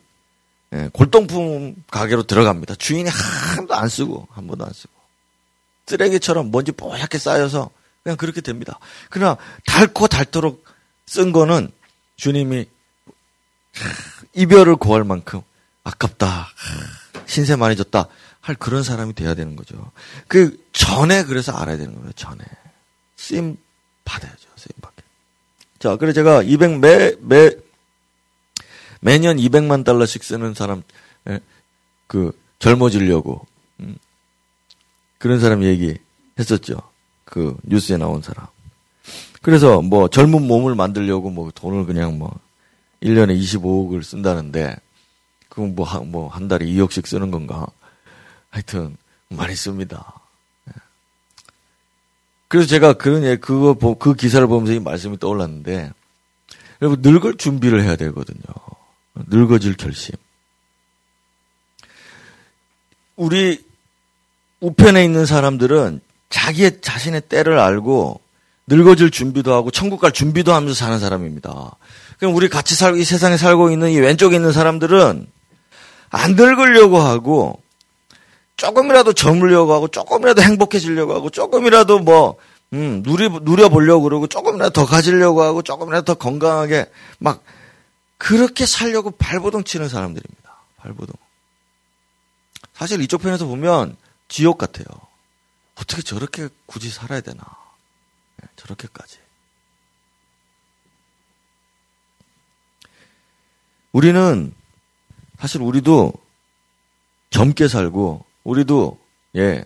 [0.73, 2.75] 예, 골동품 가게로 들어갑니다.
[2.75, 4.91] 주인이 한 번도 안 쓰고, 한 번도 안 쓰고.
[5.85, 7.69] 쓰레기처럼 먼지 뽀얗게 쌓여서
[8.03, 8.79] 그냥 그렇게 됩니다.
[9.09, 10.65] 그러나 닳고 닳도록
[11.05, 11.71] 쓴 거는
[12.17, 12.65] 주님이
[14.33, 15.41] 이별을 고할 만큼
[15.83, 16.49] 아깝다.
[17.25, 18.07] 신세 많이 졌다.
[18.41, 19.91] 할 그런 사람이 돼야 되는 거죠.
[20.27, 22.11] 그 전에 그래서 알아야 되는 거예요.
[22.13, 22.43] 전에.
[23.15, 23.57] 쓰임
[24.05, 24.47] 받아야죠.
[24.55, 25.01] 쓰임 받게.
[25.79, 27.49] 자, 그래 제가 200 매, 매,
[29.01, 30.83] 매년 200만 달러씩 쓰는 사람,
[31.29, 31.39] 예,
[32.05, 33.45] 그, 젊어지려고,
[33.79, 33.97] 음,
[35.17, 35.97] 그런 사람 얘기
[36.39, 36.79] 했었죠.
[37.25, 38.45] 그, 뉴스에 나온 사람.
[39.41, 42.39] 그래서 뭐, 젊은 몸을 만들려고 뭐, 돈을 그냥 뭐,
[43.01, 44.75] 1년에 25억을 쓴다는데,
[45.49, 47.65] 그건 뭐, 한, 뭐, 한 달에 2억씩 쓰는 건가?
[48.51, 48.95] 하여튼,
[49.29, 50.16] 많이 씁니다.
[52.47, 52.49] 예.
[52.49, 55.91] 그래서 제가 그런, 예, 그거, 그 기사를 보면서 이 말씀이 떠올랐는데,
[56.81, 58.43] 여러분, 늙을 준비를 해야 되거든요.
[59.29, 60.15] 늙어질 결심.
[63.15, 63.65] 우리
[64.61, 68.21] 우편에 있는 사람들은 자기의 자신의 때를 알고
[68.67, 71.75] 늙어질 준비도 하고 천국 갈 준비도 하면서 사는 사람입니다.
[72.19, 75.27] 그럼 우리 같이 살고 이 세상에 살고 있는 이 왼쪽에 있는 사람들은
[76.09, 77.61] 안 늙으려고 하고
[78.57, 82.37] 조금이라도 젊으려고 하고 조금이라도 행복해지려고 하고 조금이라도 뭐
[82.73, 87.43] 음, 누리 누려 보려고 그러고 조금이라도 더 가지려고 하고 조금이라도 더 건강하게 막
[88.17, 90.57] 그렇게 살려고 발버둥 치는 사람들입니다.
[90.77, 91.15] 발버둥.
[92.73, 93.95] 사실 이쪽 편에서 보면
[94.27, 94.85] 지옥 같아요.
[95.75, 97.43] 어떻게 저렇게 굳이 살아야 되나?
[98.37, 99.19] 네, 저렇게까지.
[103.91, 104.53] 우리는
[105.39, 106.11] 사실 우리도
[107.29, 108.97] 젊게 살고 우리도
[109.35, 109.65] 예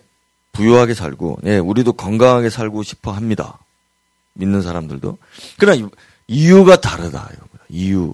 [0.50, 3.58] 부유하게 살고 예 우리도 건강하게 살고 싶어 합니다.
[4.34, 5.18] 믿는 사람들도.
[5.58, 5.88] 그러나
[6.26, 7.30] 이유가 다르다.
[7.68, 8.12] 이유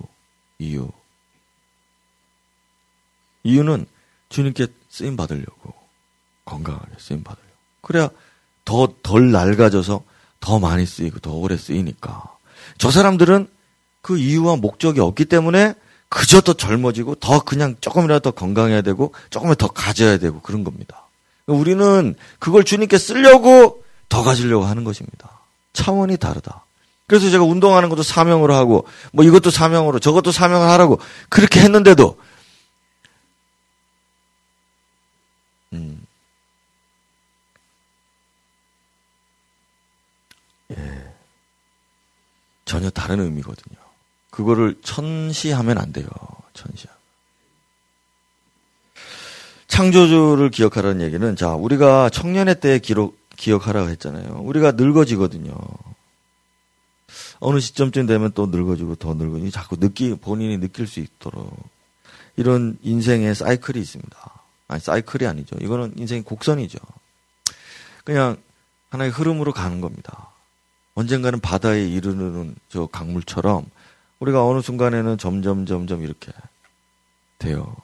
[0.59, 0.91] 이유.
[3.45, 3.87] 이유는
[4.29, 5.73] 주님께 쓰임 받으려고
[6.45, 7.49] 건강하게 쓰임 받으려고.
[7.81, 8.11] 그래야
[8.65, 10.05] 더 덜 낡아져서
[10.41, 12.37] 더 많이 쓰이고 더 오래 쓰이니까.
[12.77, 13.49] 저 사람들은
[14.03, 15.75] 그 이유와 목적이 없기 때문에
[16.09, 21.07] 그저 더 젊어지고 더 그냥 조금이라도 더 건강해야 되고 조금이라도 더 가져야 되고 그런 겁니다.
[21.47, 25.31] 우리는 그걸 주님께 쓰려고 더 가지려고 하는 것입니다.
[25.73, 26.65] 차원이 다르다.
[27.07, 32.19] 그래서 제가 운동하는 것도 사명으로 하고 뭐 이것도 사명으로 저것도 사명을 하라고 그렇게 했는데도
[35.73, 36.07] 음.
[40.71, 41.15] 예.
[42.65, 43.88] 전혀 다른 의미거든요.
[44.39, 46.07] 그거를 천시하면 안 돼요.
[46.55, 46.95] 천시하.
[49.67, 54.43] 창조주를 기억하라는 얘기는 자 우리가 청년의 때 기록 기억하라고 했잖아요.
[54.45, 55.53] 우리가 늙어지거든요.
[57.41, 61.53] 어느 시점쯤 되면 또 늙어지고 더 늙어지고 자꾸 느끼 본인이 느낄 수 있도록
[62.37, 64.17] 이런 인생의 사이클이 있습니다.
[64.69, 65.57] 아니 사이클이 아니죠.
[65.61, 66.79] 이거는 인생의 곡선이죠.
[68.05, 68.37] 그냥
[68.91, 70.31] 하나의 흐름으로 가는 겁니다.
[70.95, 73.67] 언젠가는 바다에 이르는 저 강물처럼
[74.21, 76.33] 우리가 어느 순간에는 점점 점점 이렇게
[77.39, 77.77] 돼요.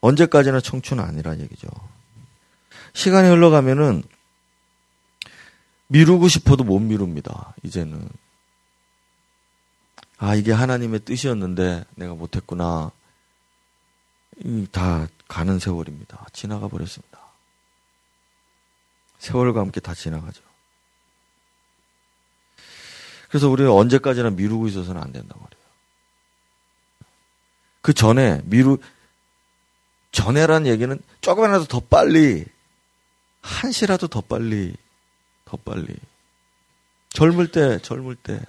[0.00, 1.68] 언제까지나 청춘은 아니란 얘기죠.
[2.92, 4.02] 시간이 흘러가면은
[5.88, 7.54] 미루고 싶어도 못 미룹니다.
[7.62, 8.08] 이제는
[10.18, 12.92] 아, 이게 하나님의 뜻이었는데 내가 못했구나.
[14.70, 16.26] 다 가는 세월입니다.
[16.32, 17.18] 지나가 버렸습니다.
[19.18, 20.42] 세월과 함께 다 지나가죠.
[23.30, 25.62] 그래서 우리는 언제까지나 미루고 있어서는 안 된다고 그래요.
[27.80, 28.78] 그 전에 미루
[30.10, 32.44] 전에란 얘기는 조금이라도 더 빨리
[33.40, 34.74] 한시라도 더 빨리
[35.44, 35.96] 더 빨리
[37.10, 38.40] 젊을 때 젊을 때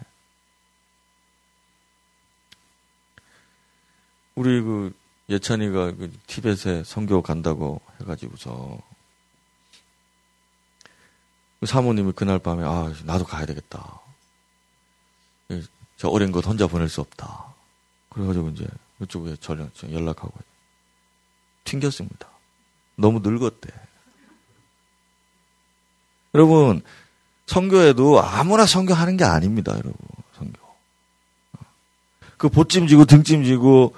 [4.33, 4.93] 우리 그
[5.29, 8.79] 예찬이가 그 티벳에 선교 간다고 해가지고서
[11.59, 14.00] 그 사모님이 그날 밤에 아 나도 가야 되겠다.
[16.01, 17.53] 저 어린 것 혼자 보낼 수 없다.
[18.09, 18.65] 그래가지고 이제
[18.97, 20.33] 그쪽에 전화 연락하고
[21.63, 22.27] 튕겼습니다.
[22.95, 23.69] 너무 늙었대.
[26.33, 26.81] 여러분
[27.45, 29.93] 선교에도 아무나 선교하는 게 아닙니다, 여러분.
[30.35, 30.59] 선교.
[32.37, 33.93] 그 보찜지고 등찜지고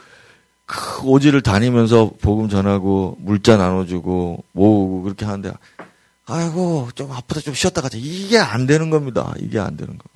[0.65, 5.53] 그 오지를 다니면서 복음 전하고 물자 나눠주고 모으고 그렇게 하는데
[6.25, 9.33] 아이고 좀 아프다 좀 쉬었다 가자 이게 안 되는 겁니다.
[9.39, 9.93] 이게 안 되는.
[9.93, 10.12] 이게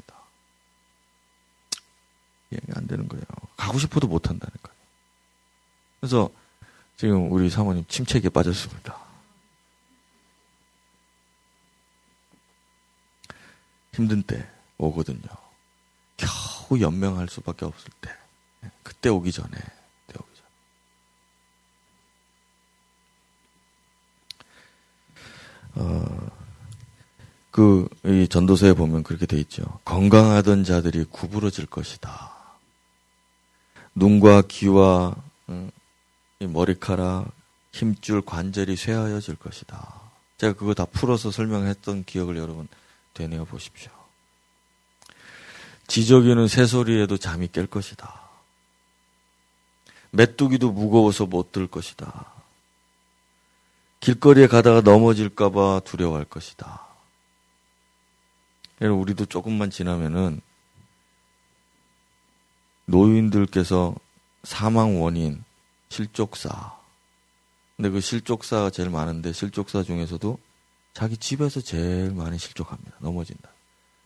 [2.76, 3.24] 안 되는 거예요.
[3.56, 4.78] 가고 싶어도 못 한다는 거예요.
[6.00, 6.30] 그래서
[6.96, 8.98] 지금 우리 사모님 침체기에 빠졌습니다.
[13.94, 15.28] 힘든 때 오거든요.
[16.18, 18.12] 겨우 연명할 수밖에 없을 때.
[18.84, 19.58] 그때 오기 전에
[25.78, 26.32] 어,
[27.52, 29.64] 그, 이 전도서에 보면 그렇게 돼 있죠.
[29.86, 32.36] 건강하던 자들이 구부러질 것이다.
[33.98, 35.16] 눈과 귀와
[35.50, 35.72] 음,
[36.40, 37.32] 머리카락,
[37.72, 40.02] 힘줄, 관절이 쇠하여질 것이다.
[40.38, 42.68] 제가 그거 다 풀어서 설명했던 기억을 여러분
[43.16, 43.92] 되뇌어 보십시오.
[45.88, 48.22] 지저귀는 새소리에도 잠이 깰 것이다.
[50.12, 52.28] 메뚜기도 무거워서 못 들 것이다.
[54.00, 56.86] 길거리에 가다가 넘어질까봐 두려워할 것이다.
[58.80, 60.40] 우리도 조금만 지나면은
[62.88, 63.96] 노인들께서
[64.44, 65.44] 사망 원인
[65.90, 66.76] 실족사.
[67.76, 70.40] 근데 그 실족사가 제일 많은데 실족사 중에서도
[70.94, 72.98] 자기 집에서 제일 많이 실족합니다.
[73.00, 73.50] 넘어진다.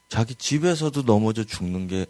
[0.09, 2.05] 자기 집에서도 넘어져 죽는 게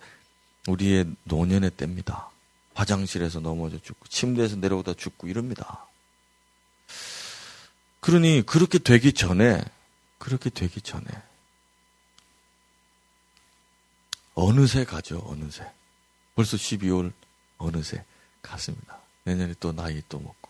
[0.68, 2.30] 우리의 노년의 때입니다.
[2.74, 5.86] 화장실에서 넘어져 죽고 침대에서 내려오다 죽고 이럽니다.
[8.00, 9.64] 그러니 그렇게 되기 전에
[10.18, 11.06] 그렇게 되기 전에
[14.34, 15.24] 어느새 가죠.
[15.28, 15.70] 어느새.
[16.36, 17.12] 벌써 12월
[17.58, 18.04] 어느새
[18.42, 18.98] 갔습니다.
[19.24, 20.50] 내년에 또 나이 또 먹고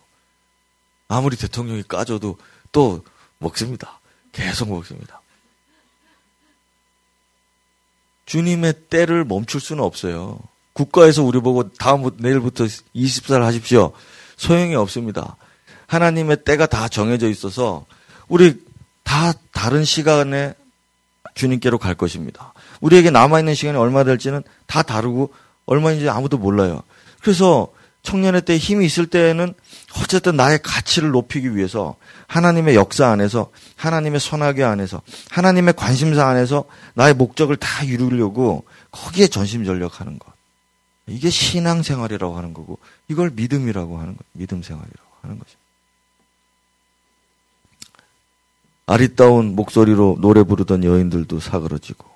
[1.08, 2.38] 아무리 대통령이 까져도
[2.72, 3.04] 또
[3.40, 4.00] 먹습니다.
[4.32, 5.22] 계속 먹습니다.
[8.26, 10.40] 주님의 때를 멈출 수는 없어요.
[10.74, 13.92] 국가에서 우리 보고 다음 내일부터 20살 하십시오.
[14.38, 15.36] 소용이 없습니다.
[15.88, 17.86] 하나님의 때가 다 정해져 있어서
[18.30, 18.64] 우리
[19.04, 20.54] 다 다른 시간에
[21.34, 22.54] 주님께로 갈 것입니다.
[22.80, 25.34] 우리에게 남아있는 시간이 얼마 될지는 다 다르고
[25.66, 26.82] 얼마인지 아무도 몰라요.
[27.22, 27.68] 그래서
[28.04, 29.54] 청년의 때 힘이 있을 때에는
[30.02, 31.96] 어쨌든 나의 가치를 높이기 위해서
[32.28, 40.18] 하나님의 역사 안에서 하나님의 선하게 안에서 하나님의 관심사 안에서 나의 목적을 다 이루려고 거기에 전심전력하는
[40.18, 40.32] 것.
[41.08, 44.26] 이게 신앙생활이라고 하는 거고 이걸 믿음이라고 하는 것.
[44.34, 45.52] 믿음 생활이라고 하는 거죠.
[48.88, 52.10] 아리따운 목소리로 노래 부르던 여인들도 사그러지고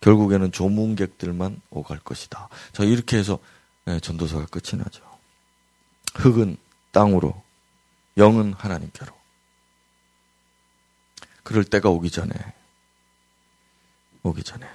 [0.00, 2.48] 결국에는 조문객들만 오갈 것이다.
[2.72, 3.38] 자 이렇게 해서
[3.84, 5.02] 네, 전도서가 끝이 나죠.
[6.14, 6.56] 흙은
[6.92, 7.42] 땅으로,
[8.16, 9.12] 영은 하나님께로.
[11.42, 12.34] 그럴 때가 오기 전에,
[14.22, 14.66] 오기 전에.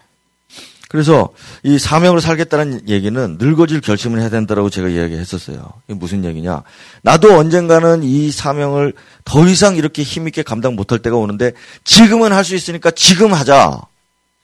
[0.89, 5.73] 그래서 이 사명으로 살겠다는 얘기는 늙어질 결심을 해야 된다고 제가 이야기했었어요.
[5.87, 6.61] 이게 무슨 얘기냐?
[7.01, 8.93] 나도 언젠가는 이 사명을
[9.25, 11.53] 더 이상 이렇게 힘있게 감당 못할 때가 오는데
[11.83, 13.81] 지금은 할 수 있으니까 지금 하자.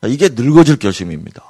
[0.08, 1.44] 이게 늙어질 결심입니다.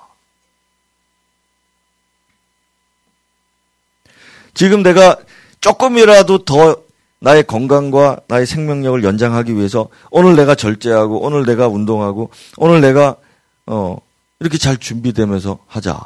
[4.54, 5.18] 지금 내가
[5.62, 6.84] 조금이라도 더
[7.20, 13.18] 나의 건강과 나의 생명력을 연장하기 위해서 오늘 내가 절제하고 오늘 내가 운동하고 오늘 내가
[13.66, 13.98] 어
[14.40, 16.00] 이렇게 잘 준비되면서 하자.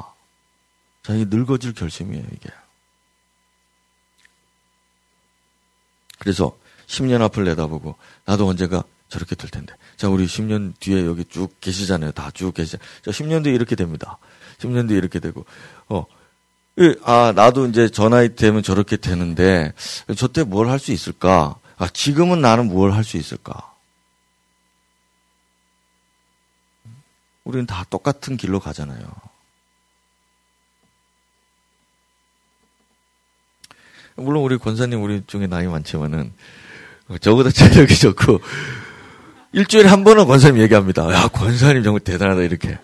[1.04, 2.50] 자, 이게 늙어질 결심이에요, 이게.
[6.18, 8.84] 그래서 10년 앞을 내다보고 나도 언제가
[9.14, 9.76] 저렇게 될 텐데.
[9.95, 12.11] 자, 우리 10년 뒤에 여기 쭉 계시잖아요.
[12.14, 12.80] 다 쭉 계시자.
[13.05, 14.18] 10년 뒤에 이렇게 됩니다.
[14.57, 15.45] 10년 뒤에 이렇게 되고,
[15.88, 16.05] 어.
[16.80, 19.74] 예, 아, 나도 이제 저 나이 되면 저렇게 되는데,
[20.18, 21.55] 저 때 뭘 할 수 있을까?
[21.78, 23.72] 아, 지금은 나는 뭘 할 수 있을까?
[27.43, 29.05] 우리는 다 똑같은 길로 가잖아요.
[34.16, 36.34] 물론 우리 권사님 우리 중에 나이 많지만은
[37.22, 38.39] 저보다 체력이 좋고
[39.54, 41.12] 일주일에 한 번은 권사님 얘기합니다.
[41.14, 42.78] 야 권사님 정말 대단하다 이렇게.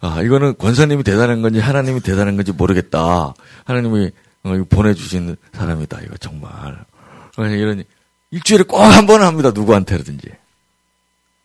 [0.00, 3.34] 아 이거는 권사님이 대단한 건지 하나님이 대단한 건지 모르겠다.
[3.64, 4.10] 하나님이
[4.42, 6.50] 어, 보내주신 사람이다 이거 정말.
[7.38, 7.84] 이런
[8.30, 10.28] 일주일에 꼭 한 번은 합니다 누구한테든지.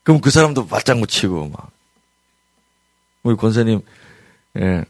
[0.04, 1.70] 그럼 그 사람도 맞장구 치고 막
[3.24, 3.82] 우리 권사님
[4.60, 4.84] 예,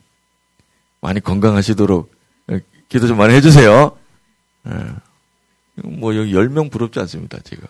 [1.02, 2.12] 많이 건강하시도록
[2.52, 3.98] 예, 기도 좀 많이 해주세요.
[4.70, 4.72] 예.
[5.84, 7.68] 뭐 여기 10명 부럽지 않습니다, 지금.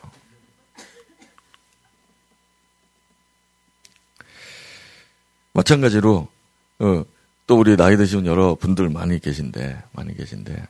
[5.60, 6.28] 마찬가지로
[6.80, 7.06] 어,
[7.46, 10.68] 또 우리 나이 드신 여러 분들 많이 계신데 많이 계신데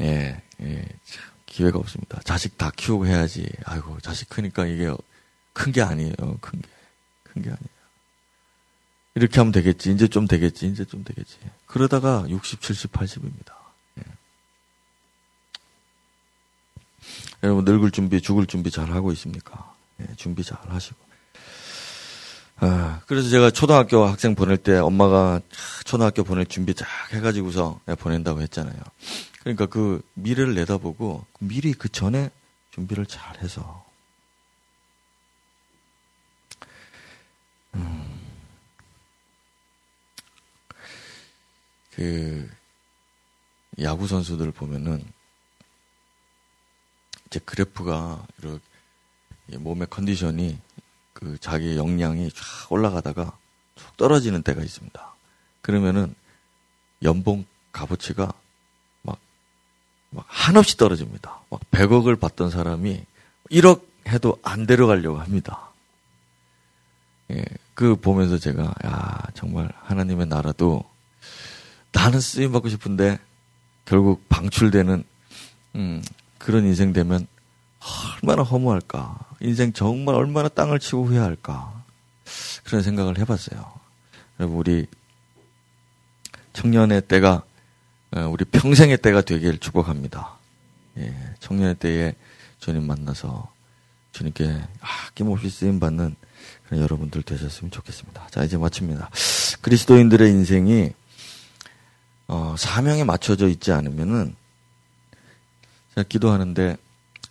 [0.00, 2.20] 예, 예, 참 기회가 없습니다.
[2.24, 3.48] 자식 다 키우고 해야지.
[3.64, 4.92] 아이고 자식 크니까 이게
[5.52, 6.14] 큰 게 아니에요.
[6.40, 6.68] 큰 게
[7.32, 7.72] 큰 게 아니에요.
[9.14, 9.92] 이렇게 하면 되겠지.
[9.92, 10.66] 이제 좀 되겠지.
[10.66, 11.38] 이제 좀 되겠지.
[11.66, 13.52] 그러다가 60, 70, 80입니다.
[13.98, 14.02] 예.
[17.44, 19.74] 여러분 늙을 준비, 죽을 준비 잘 하고 있습니까?
[20.00, 20.96] 예, 준비 잘 하시고.
[22.64, 25.40] 아, 그래서 제가 초등학교 학생 보낼 때 엄마가
[25.84, 28.80] 초등학교 보낼 준비 쫙 해가지고서 보낸다고 했잖아요.
[29.40, 32.30] 그러니까 그 미래를 내다보고 미리 그 전에
[32.70, 33.84] 준비를 잘 해서.
[37.74, 38.20] 음.
[41.96, 42.48] 그
[43.80, 45.04] 야구 선수들 보면은
[47.26, 48.60] 이제 그래프가 이렇게
[49.58, 50.60] 몸의 컨디션이
[51.22, 53.36] 그 자기 역량이 쫙 올라가다가
[53.76, 55.14] 쭉 떨어지는 때가 있습니다.
[55.60, 56.14] 그러면은
[57.04, 58.32] 연봉 값어치가
[59.02, 59.18] 막,
[60.10, 61.40] 막 한없이 떨어집니다.
[61.48, 63.04] 막 100억을 받던 사람이
[63.52, 65.70] 1억 해도 안 데려가려고 합니다.
[67.30, 67.44] 예,
[67.74, 70.82] 그 보면서 제가, 야, 정말 하나님의 나라도
[71.92, 73.20] 나는 쓰임 받고 싶은데
[73.84, 75.04] 결국 방출되는
[75.76, 76.02] 음,
[76.38, 77.28] 그런 인생 되면
[78.22, 79.31] 얼마나 허무할까.
[79.42, 81.82] 인생 정말 얼마나 땅을 치고 후회할까.
[82.64, 83.72] 그런 생각을 해봤어요.
[84.38, 84.86] 여러분 우리
[86.52, 87.42] 청년의 때가
[88.12, 90.36] 어, 우리 평생의 때가 되길 축복합니다.
[90.98, 92.14] 예, 청년의 때에
[92.60, 93.50] 주님 만나서
[94.12, 96.14] 주님께 아낌없이 쓰임 받는
[96.66, 98.28] 그런 여러분들 되셨으면 좋겠습니다.
[98.30, 99.10] 자 이제 마칩니다.
[99.60, 100.92] 그리스도인들의 인생이
[102.28, 104.36] 어, 사명에 맞춰져 있지 않으면은
[105.94, 106.76] 제가 기도하는데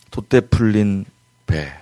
[0.09, 1.05] 돛대 풀린
[1.45, 1.80] 배.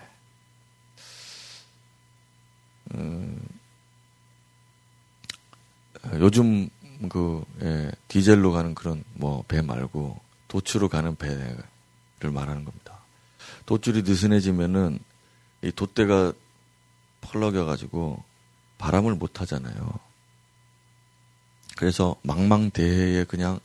[6.19, 6.69] 요즘
[7.09, 11.63] 그 예, 디젤로 가는 그런 뭐 배 말고 도추로 가는 배를
[12.31, 12.99] 말하는 겁니다.
[13.65, 14.99] 도줄이 느슨해지면은
[15.61, 16.33] 이 돛대가
[17.21, 18.23] 펄럭여 가지고
[18.77, 19.99] 바람을 못 하잖아요.
[21.77, 23.59] 그래서 망망대해에 그냥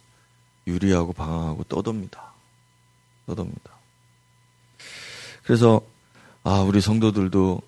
[0.67, 2.33] 유리하고 방황하고 떠돕니다.
[3.27, 3.73] 떠돕니다.
[5.45, 5.81] 그래서
[6.43, 7.61] 아 우리 성도들도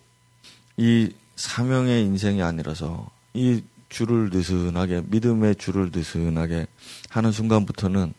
[0.76, 3.62] 이 사명의 인생이 아니라서 이
[3.96, 6.66] 줄을 느슨하게 믿음의 줄을 느슨하게
[7.08, 8.12] 하는 순간부터는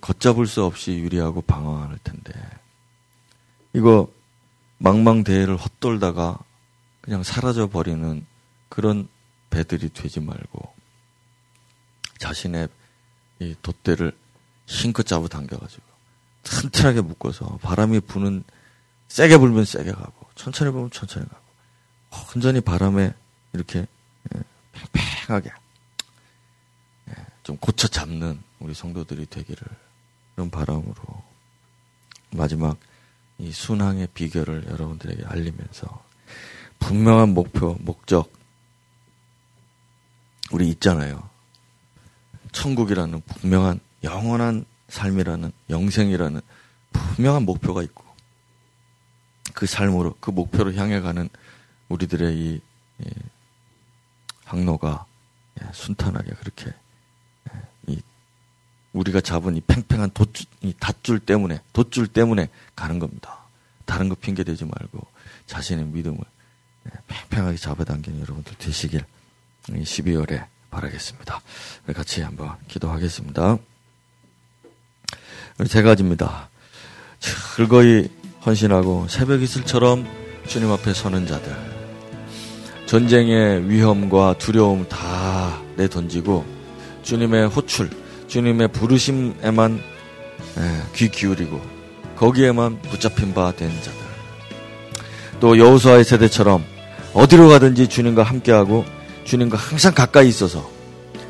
[0.00, 2.32] 걷잡을 수 없이 유리하고 방황할 텐데.
[3.72, 4.10] 이거
[4.78, 6.40] 망망대해를 헛돌다가
[7.02, 8.26] 그냥 사라져 버리는
[8.68, 9.06] 그런
[9.50, 10.74] 배들이 되지 말고
[12.18, 12.66] 자신의
[13.38, 14.10] 이 돛대를
[14.66, 15.82] 힘껏 잡아 당겨가지고
[16.42, 18.42] 튼튼하게 묶어서 바람이 부는
[19.06, 21.44] 세게 불면 세게 가고 천천히 불면 천천히 가고
[22.32, 23.14] 혼전히 바람에
[23.52, 23.86] 이렇게
[24.34, 24.40] 예,
[24.92, 25.50] 팽팽하게
[27.10, 29.66] 예, 좀 고쳐 잡는 우리 성도들이 되기를
[30.34, 30.94] 그런 바람으로
[32.30, 32.78] 마지막
[33.38, 36.04] 이 순항의 비결을 여러분들에게 알리면서
[36.78, 38.32] 분명한 목표, 목적
[40.50, 41.28] 우리 있잖아요.
[42.52, 46.40] 천국이라는 분명한 영원한 삶이라는 영생이라는
[46.92, 48.04] 분명한 목표가 있고
[49.54, 51.28] 그 삶으로 그 목표로 향해 가는
[51.88, 52.60] 우리들의 이,
[53.00, 53.10] 이
[54.44, 55.06] 항로가
[55.60, 56.72] 예, 순탄하게 그렇게
[57.52, 58.00] 예, 이
[58.92, 63.38] 우리가 잡은 이 팽팽한 돛줄, 이 닷줄 때문에 돛줄 때문에 가는 겁니다.
[63.84, 65.06] 다른 거 핑계 대지 말고
[65.46, 66.18] 자신의 믿음을
[66.86, 69.04] 예, 팽팽하게 잡아당기는 여러분들 되시길
[69.68, 71.40] 12월에 바라겠습니다.
[71.94, 73.58] 같이 한번 기도하겠습니다.
[75.66, 76.48] 세 가지입니다.
[77.20, 78.08] 즐거이
[78.44, 80.06] 헌신하고 새벽 이슬처럼
[80.46, 81.73] 주님 앞에 서는 자들.
[82.86, 86.44] 전쟁의 위험과 두려움 다 내던지고
[87.02, 87.90] 주님의 호출,
[88.28, 89.80] 주님의 부르심에만
[90.58, 91.60] 예, 귀 기울이고
[92.16, 94.04] 거기에만 붙잡힌 바된 자들.
[95.40, 96.64] 또 여호수아의 세대처럼
[97.12, 98.84] 어디로 가든지 주님과 함께하고
[99.24, 100.70] 주님과 항상 가까이 있어서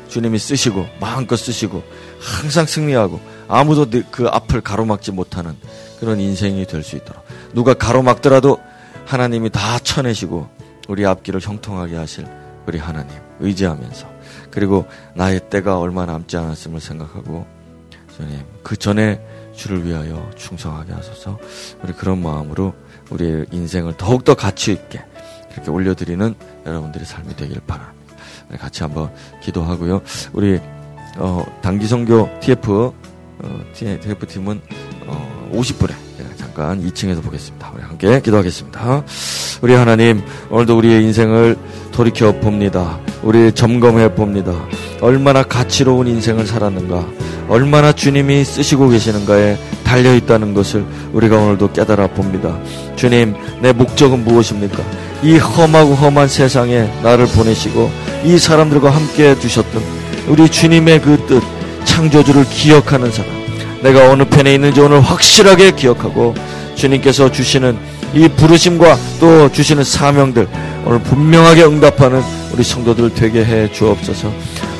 [0.09, 1.83] 주님이 쓰시고 마음껏 쓰시고
[2.19, 5.55] 항상 승리하고 아무도 그 앞을 가로막지 못하는
[5.99, 8.59] 그런 인생이 될 수 있도록 누가 가로막더라도
[9.05, 10.47] 하나님이 다 쳐내시고
[10.87, 12.25] 우리 앞길을 형통하게 하실
[12.67, 14.07] 우리 하나님 의지하면서
[14.51, 17.45] 그리고 나의 때가 얼마 남지 않았음을 생각하고
[18.15, 19.21] 주님 그 전에
[19.53, 21.39] 주를 위하여 충성하게 하소서
[21.83, 22.73] 우리 그런 마음으로
[23.09, 25.03] 우리의 인생을 더욱더 가치 있게
[25.51, 27.95] 그렇게 올려드리는 여러분들의 삶이 되길 바랍니다.
[28.59, 30.01] 같이 한번 기도하고요.
[30.33, 30.59] 우리
[31.17, 32.93] 어, 단기성교 TF
[33.39, 34.61] 어, TF 팀은
[35.07, 36.04] 어, 50분에
[36.55, 37.69] 잠깐 2층에서 보겠습니다.
[37.75, 39.03] 우리 함께 기도하겠습니다.
[39.61, 41.57] 우리 하나님 오늘도 우리의 인생을
[41.91, 42.97] 돌이켜 봅니다.
[43.23, 44.53] 우리 점검해 봅니다.
[45.01, 47.05] 얼마나 가치로운 인생을 살았는가,
[47.49, 52.57] 얼마나 주님이 쓰시고 계시는가에 달려 있다는 것을 우리가 오늘도 깨달아 봅니다.
[52.95, 54.81] 주님, 내 목적은 무엇입니까?
[55.23, 57.91] 이 험하고 험한 세상에 나를 보내시고
[58.23, 59.83] 이 사람들과 함께 해주셨던
[60.29, 61.43] 우리 주님의 그 뜻,
[61.83, 63.44] 창조주를 기억하는 사람.
[63.81, 66.33] 내가 어느 편에 있는지 오늘 확실하게 기억하고
[66.75, 67.77] 주님께서 주시는
[68.13, 70.47] 이 부르심과 또 주시는 사명들
[70.85, 72.21] 오늘 분명하게 응답하는
[72.53, 74.31] 우리 성도들 되게 해 주옵소서.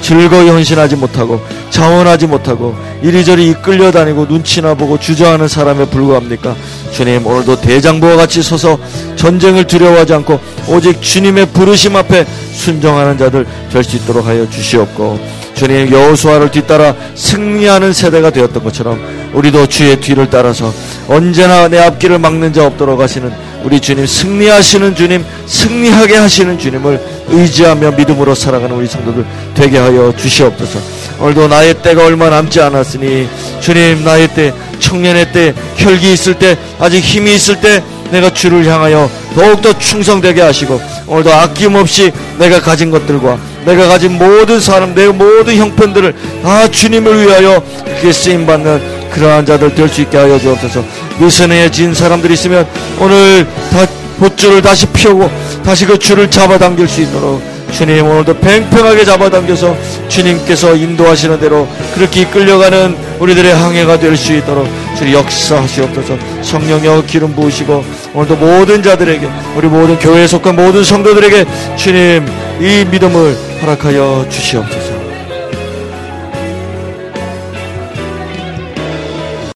[0.01, 1.41] 즐거이 헌신하지 못하고
[1.71, 6.55] 자원하지 못하고 이리저리 이끌려 다니고 눈치나 보고 주저하는 사람에 불과합니까?
[6.91, 8.77] 주님 오늘도 대장부와 같이 서서
[9.15, 12.23] 전쟁을 두려워하지 않고 오직 주님의 부르심 앞에
[12.53, 15.19] 순종하는 자들 될 수 있도록 하여 주시옵고
[15.55, 19.01] 주님 여호수아를 뒤따라 승리하는 세대가 되었던 것처럼
[19.33, 20.71] 우리도 주의 뒤를 따라서
[21.07, 23.31] 언제나 내 앞길을 막는 자 없도록 하시는
[23.63, 29.25] 우리 주님 승리하시는 주님 승리하게 하시는 주님을 의지하며 믿음으로 살아가는 우리 성도들
[29.55, 30.79] 되게 하여 주시옵소서.
[31.19, 33.27] 오늘도 나의 때가 얼마 남지 않았으니
[33.61, 37.81] 주님 나의 때 청년의 때 혈기 있을 때 아직 힘이 있을 때
[38.11, 44.93] 내가 주를 향하여 더욱더 충성되게 하시고 오늘도 아낌없이 내가 가진 것들과 내가 가진 모든 사람
[44.93, 46.13] 내 모든 형편들을
[46.43, 50.83] 다 주님을 위하여 그렇게 쓰임받는 그러한 자들 될 수 있게 하여 주옵소서.
[51.19, 52.67] 미선에 진 사람들이 있으면
[52.99, 53.85] 오늘 다
[54.19, 55.29] 봇줄을 다시 피우고
[55.63, 57.41] 다시 그 줄을 잡아당길 수 있도록
[57.71, 59.75] 주님 오늘도 팽팽하게 잡아당겨서
[60.07, 67.83] 주님께서 인도하시는 대로 그렇게 이끌려가는 우리들의 항해가 될 수 있도록 주님 역사하시옵소서 성령여 기름 부으시고
[68.13, 71.45] 오늘도 모든 자들에게 우리 모든 교회에 속한 모든 성도들에게
[71.75, 72.25] 주님
[72.59, 74.84] 이 믿음을 허락하여 주시옵소서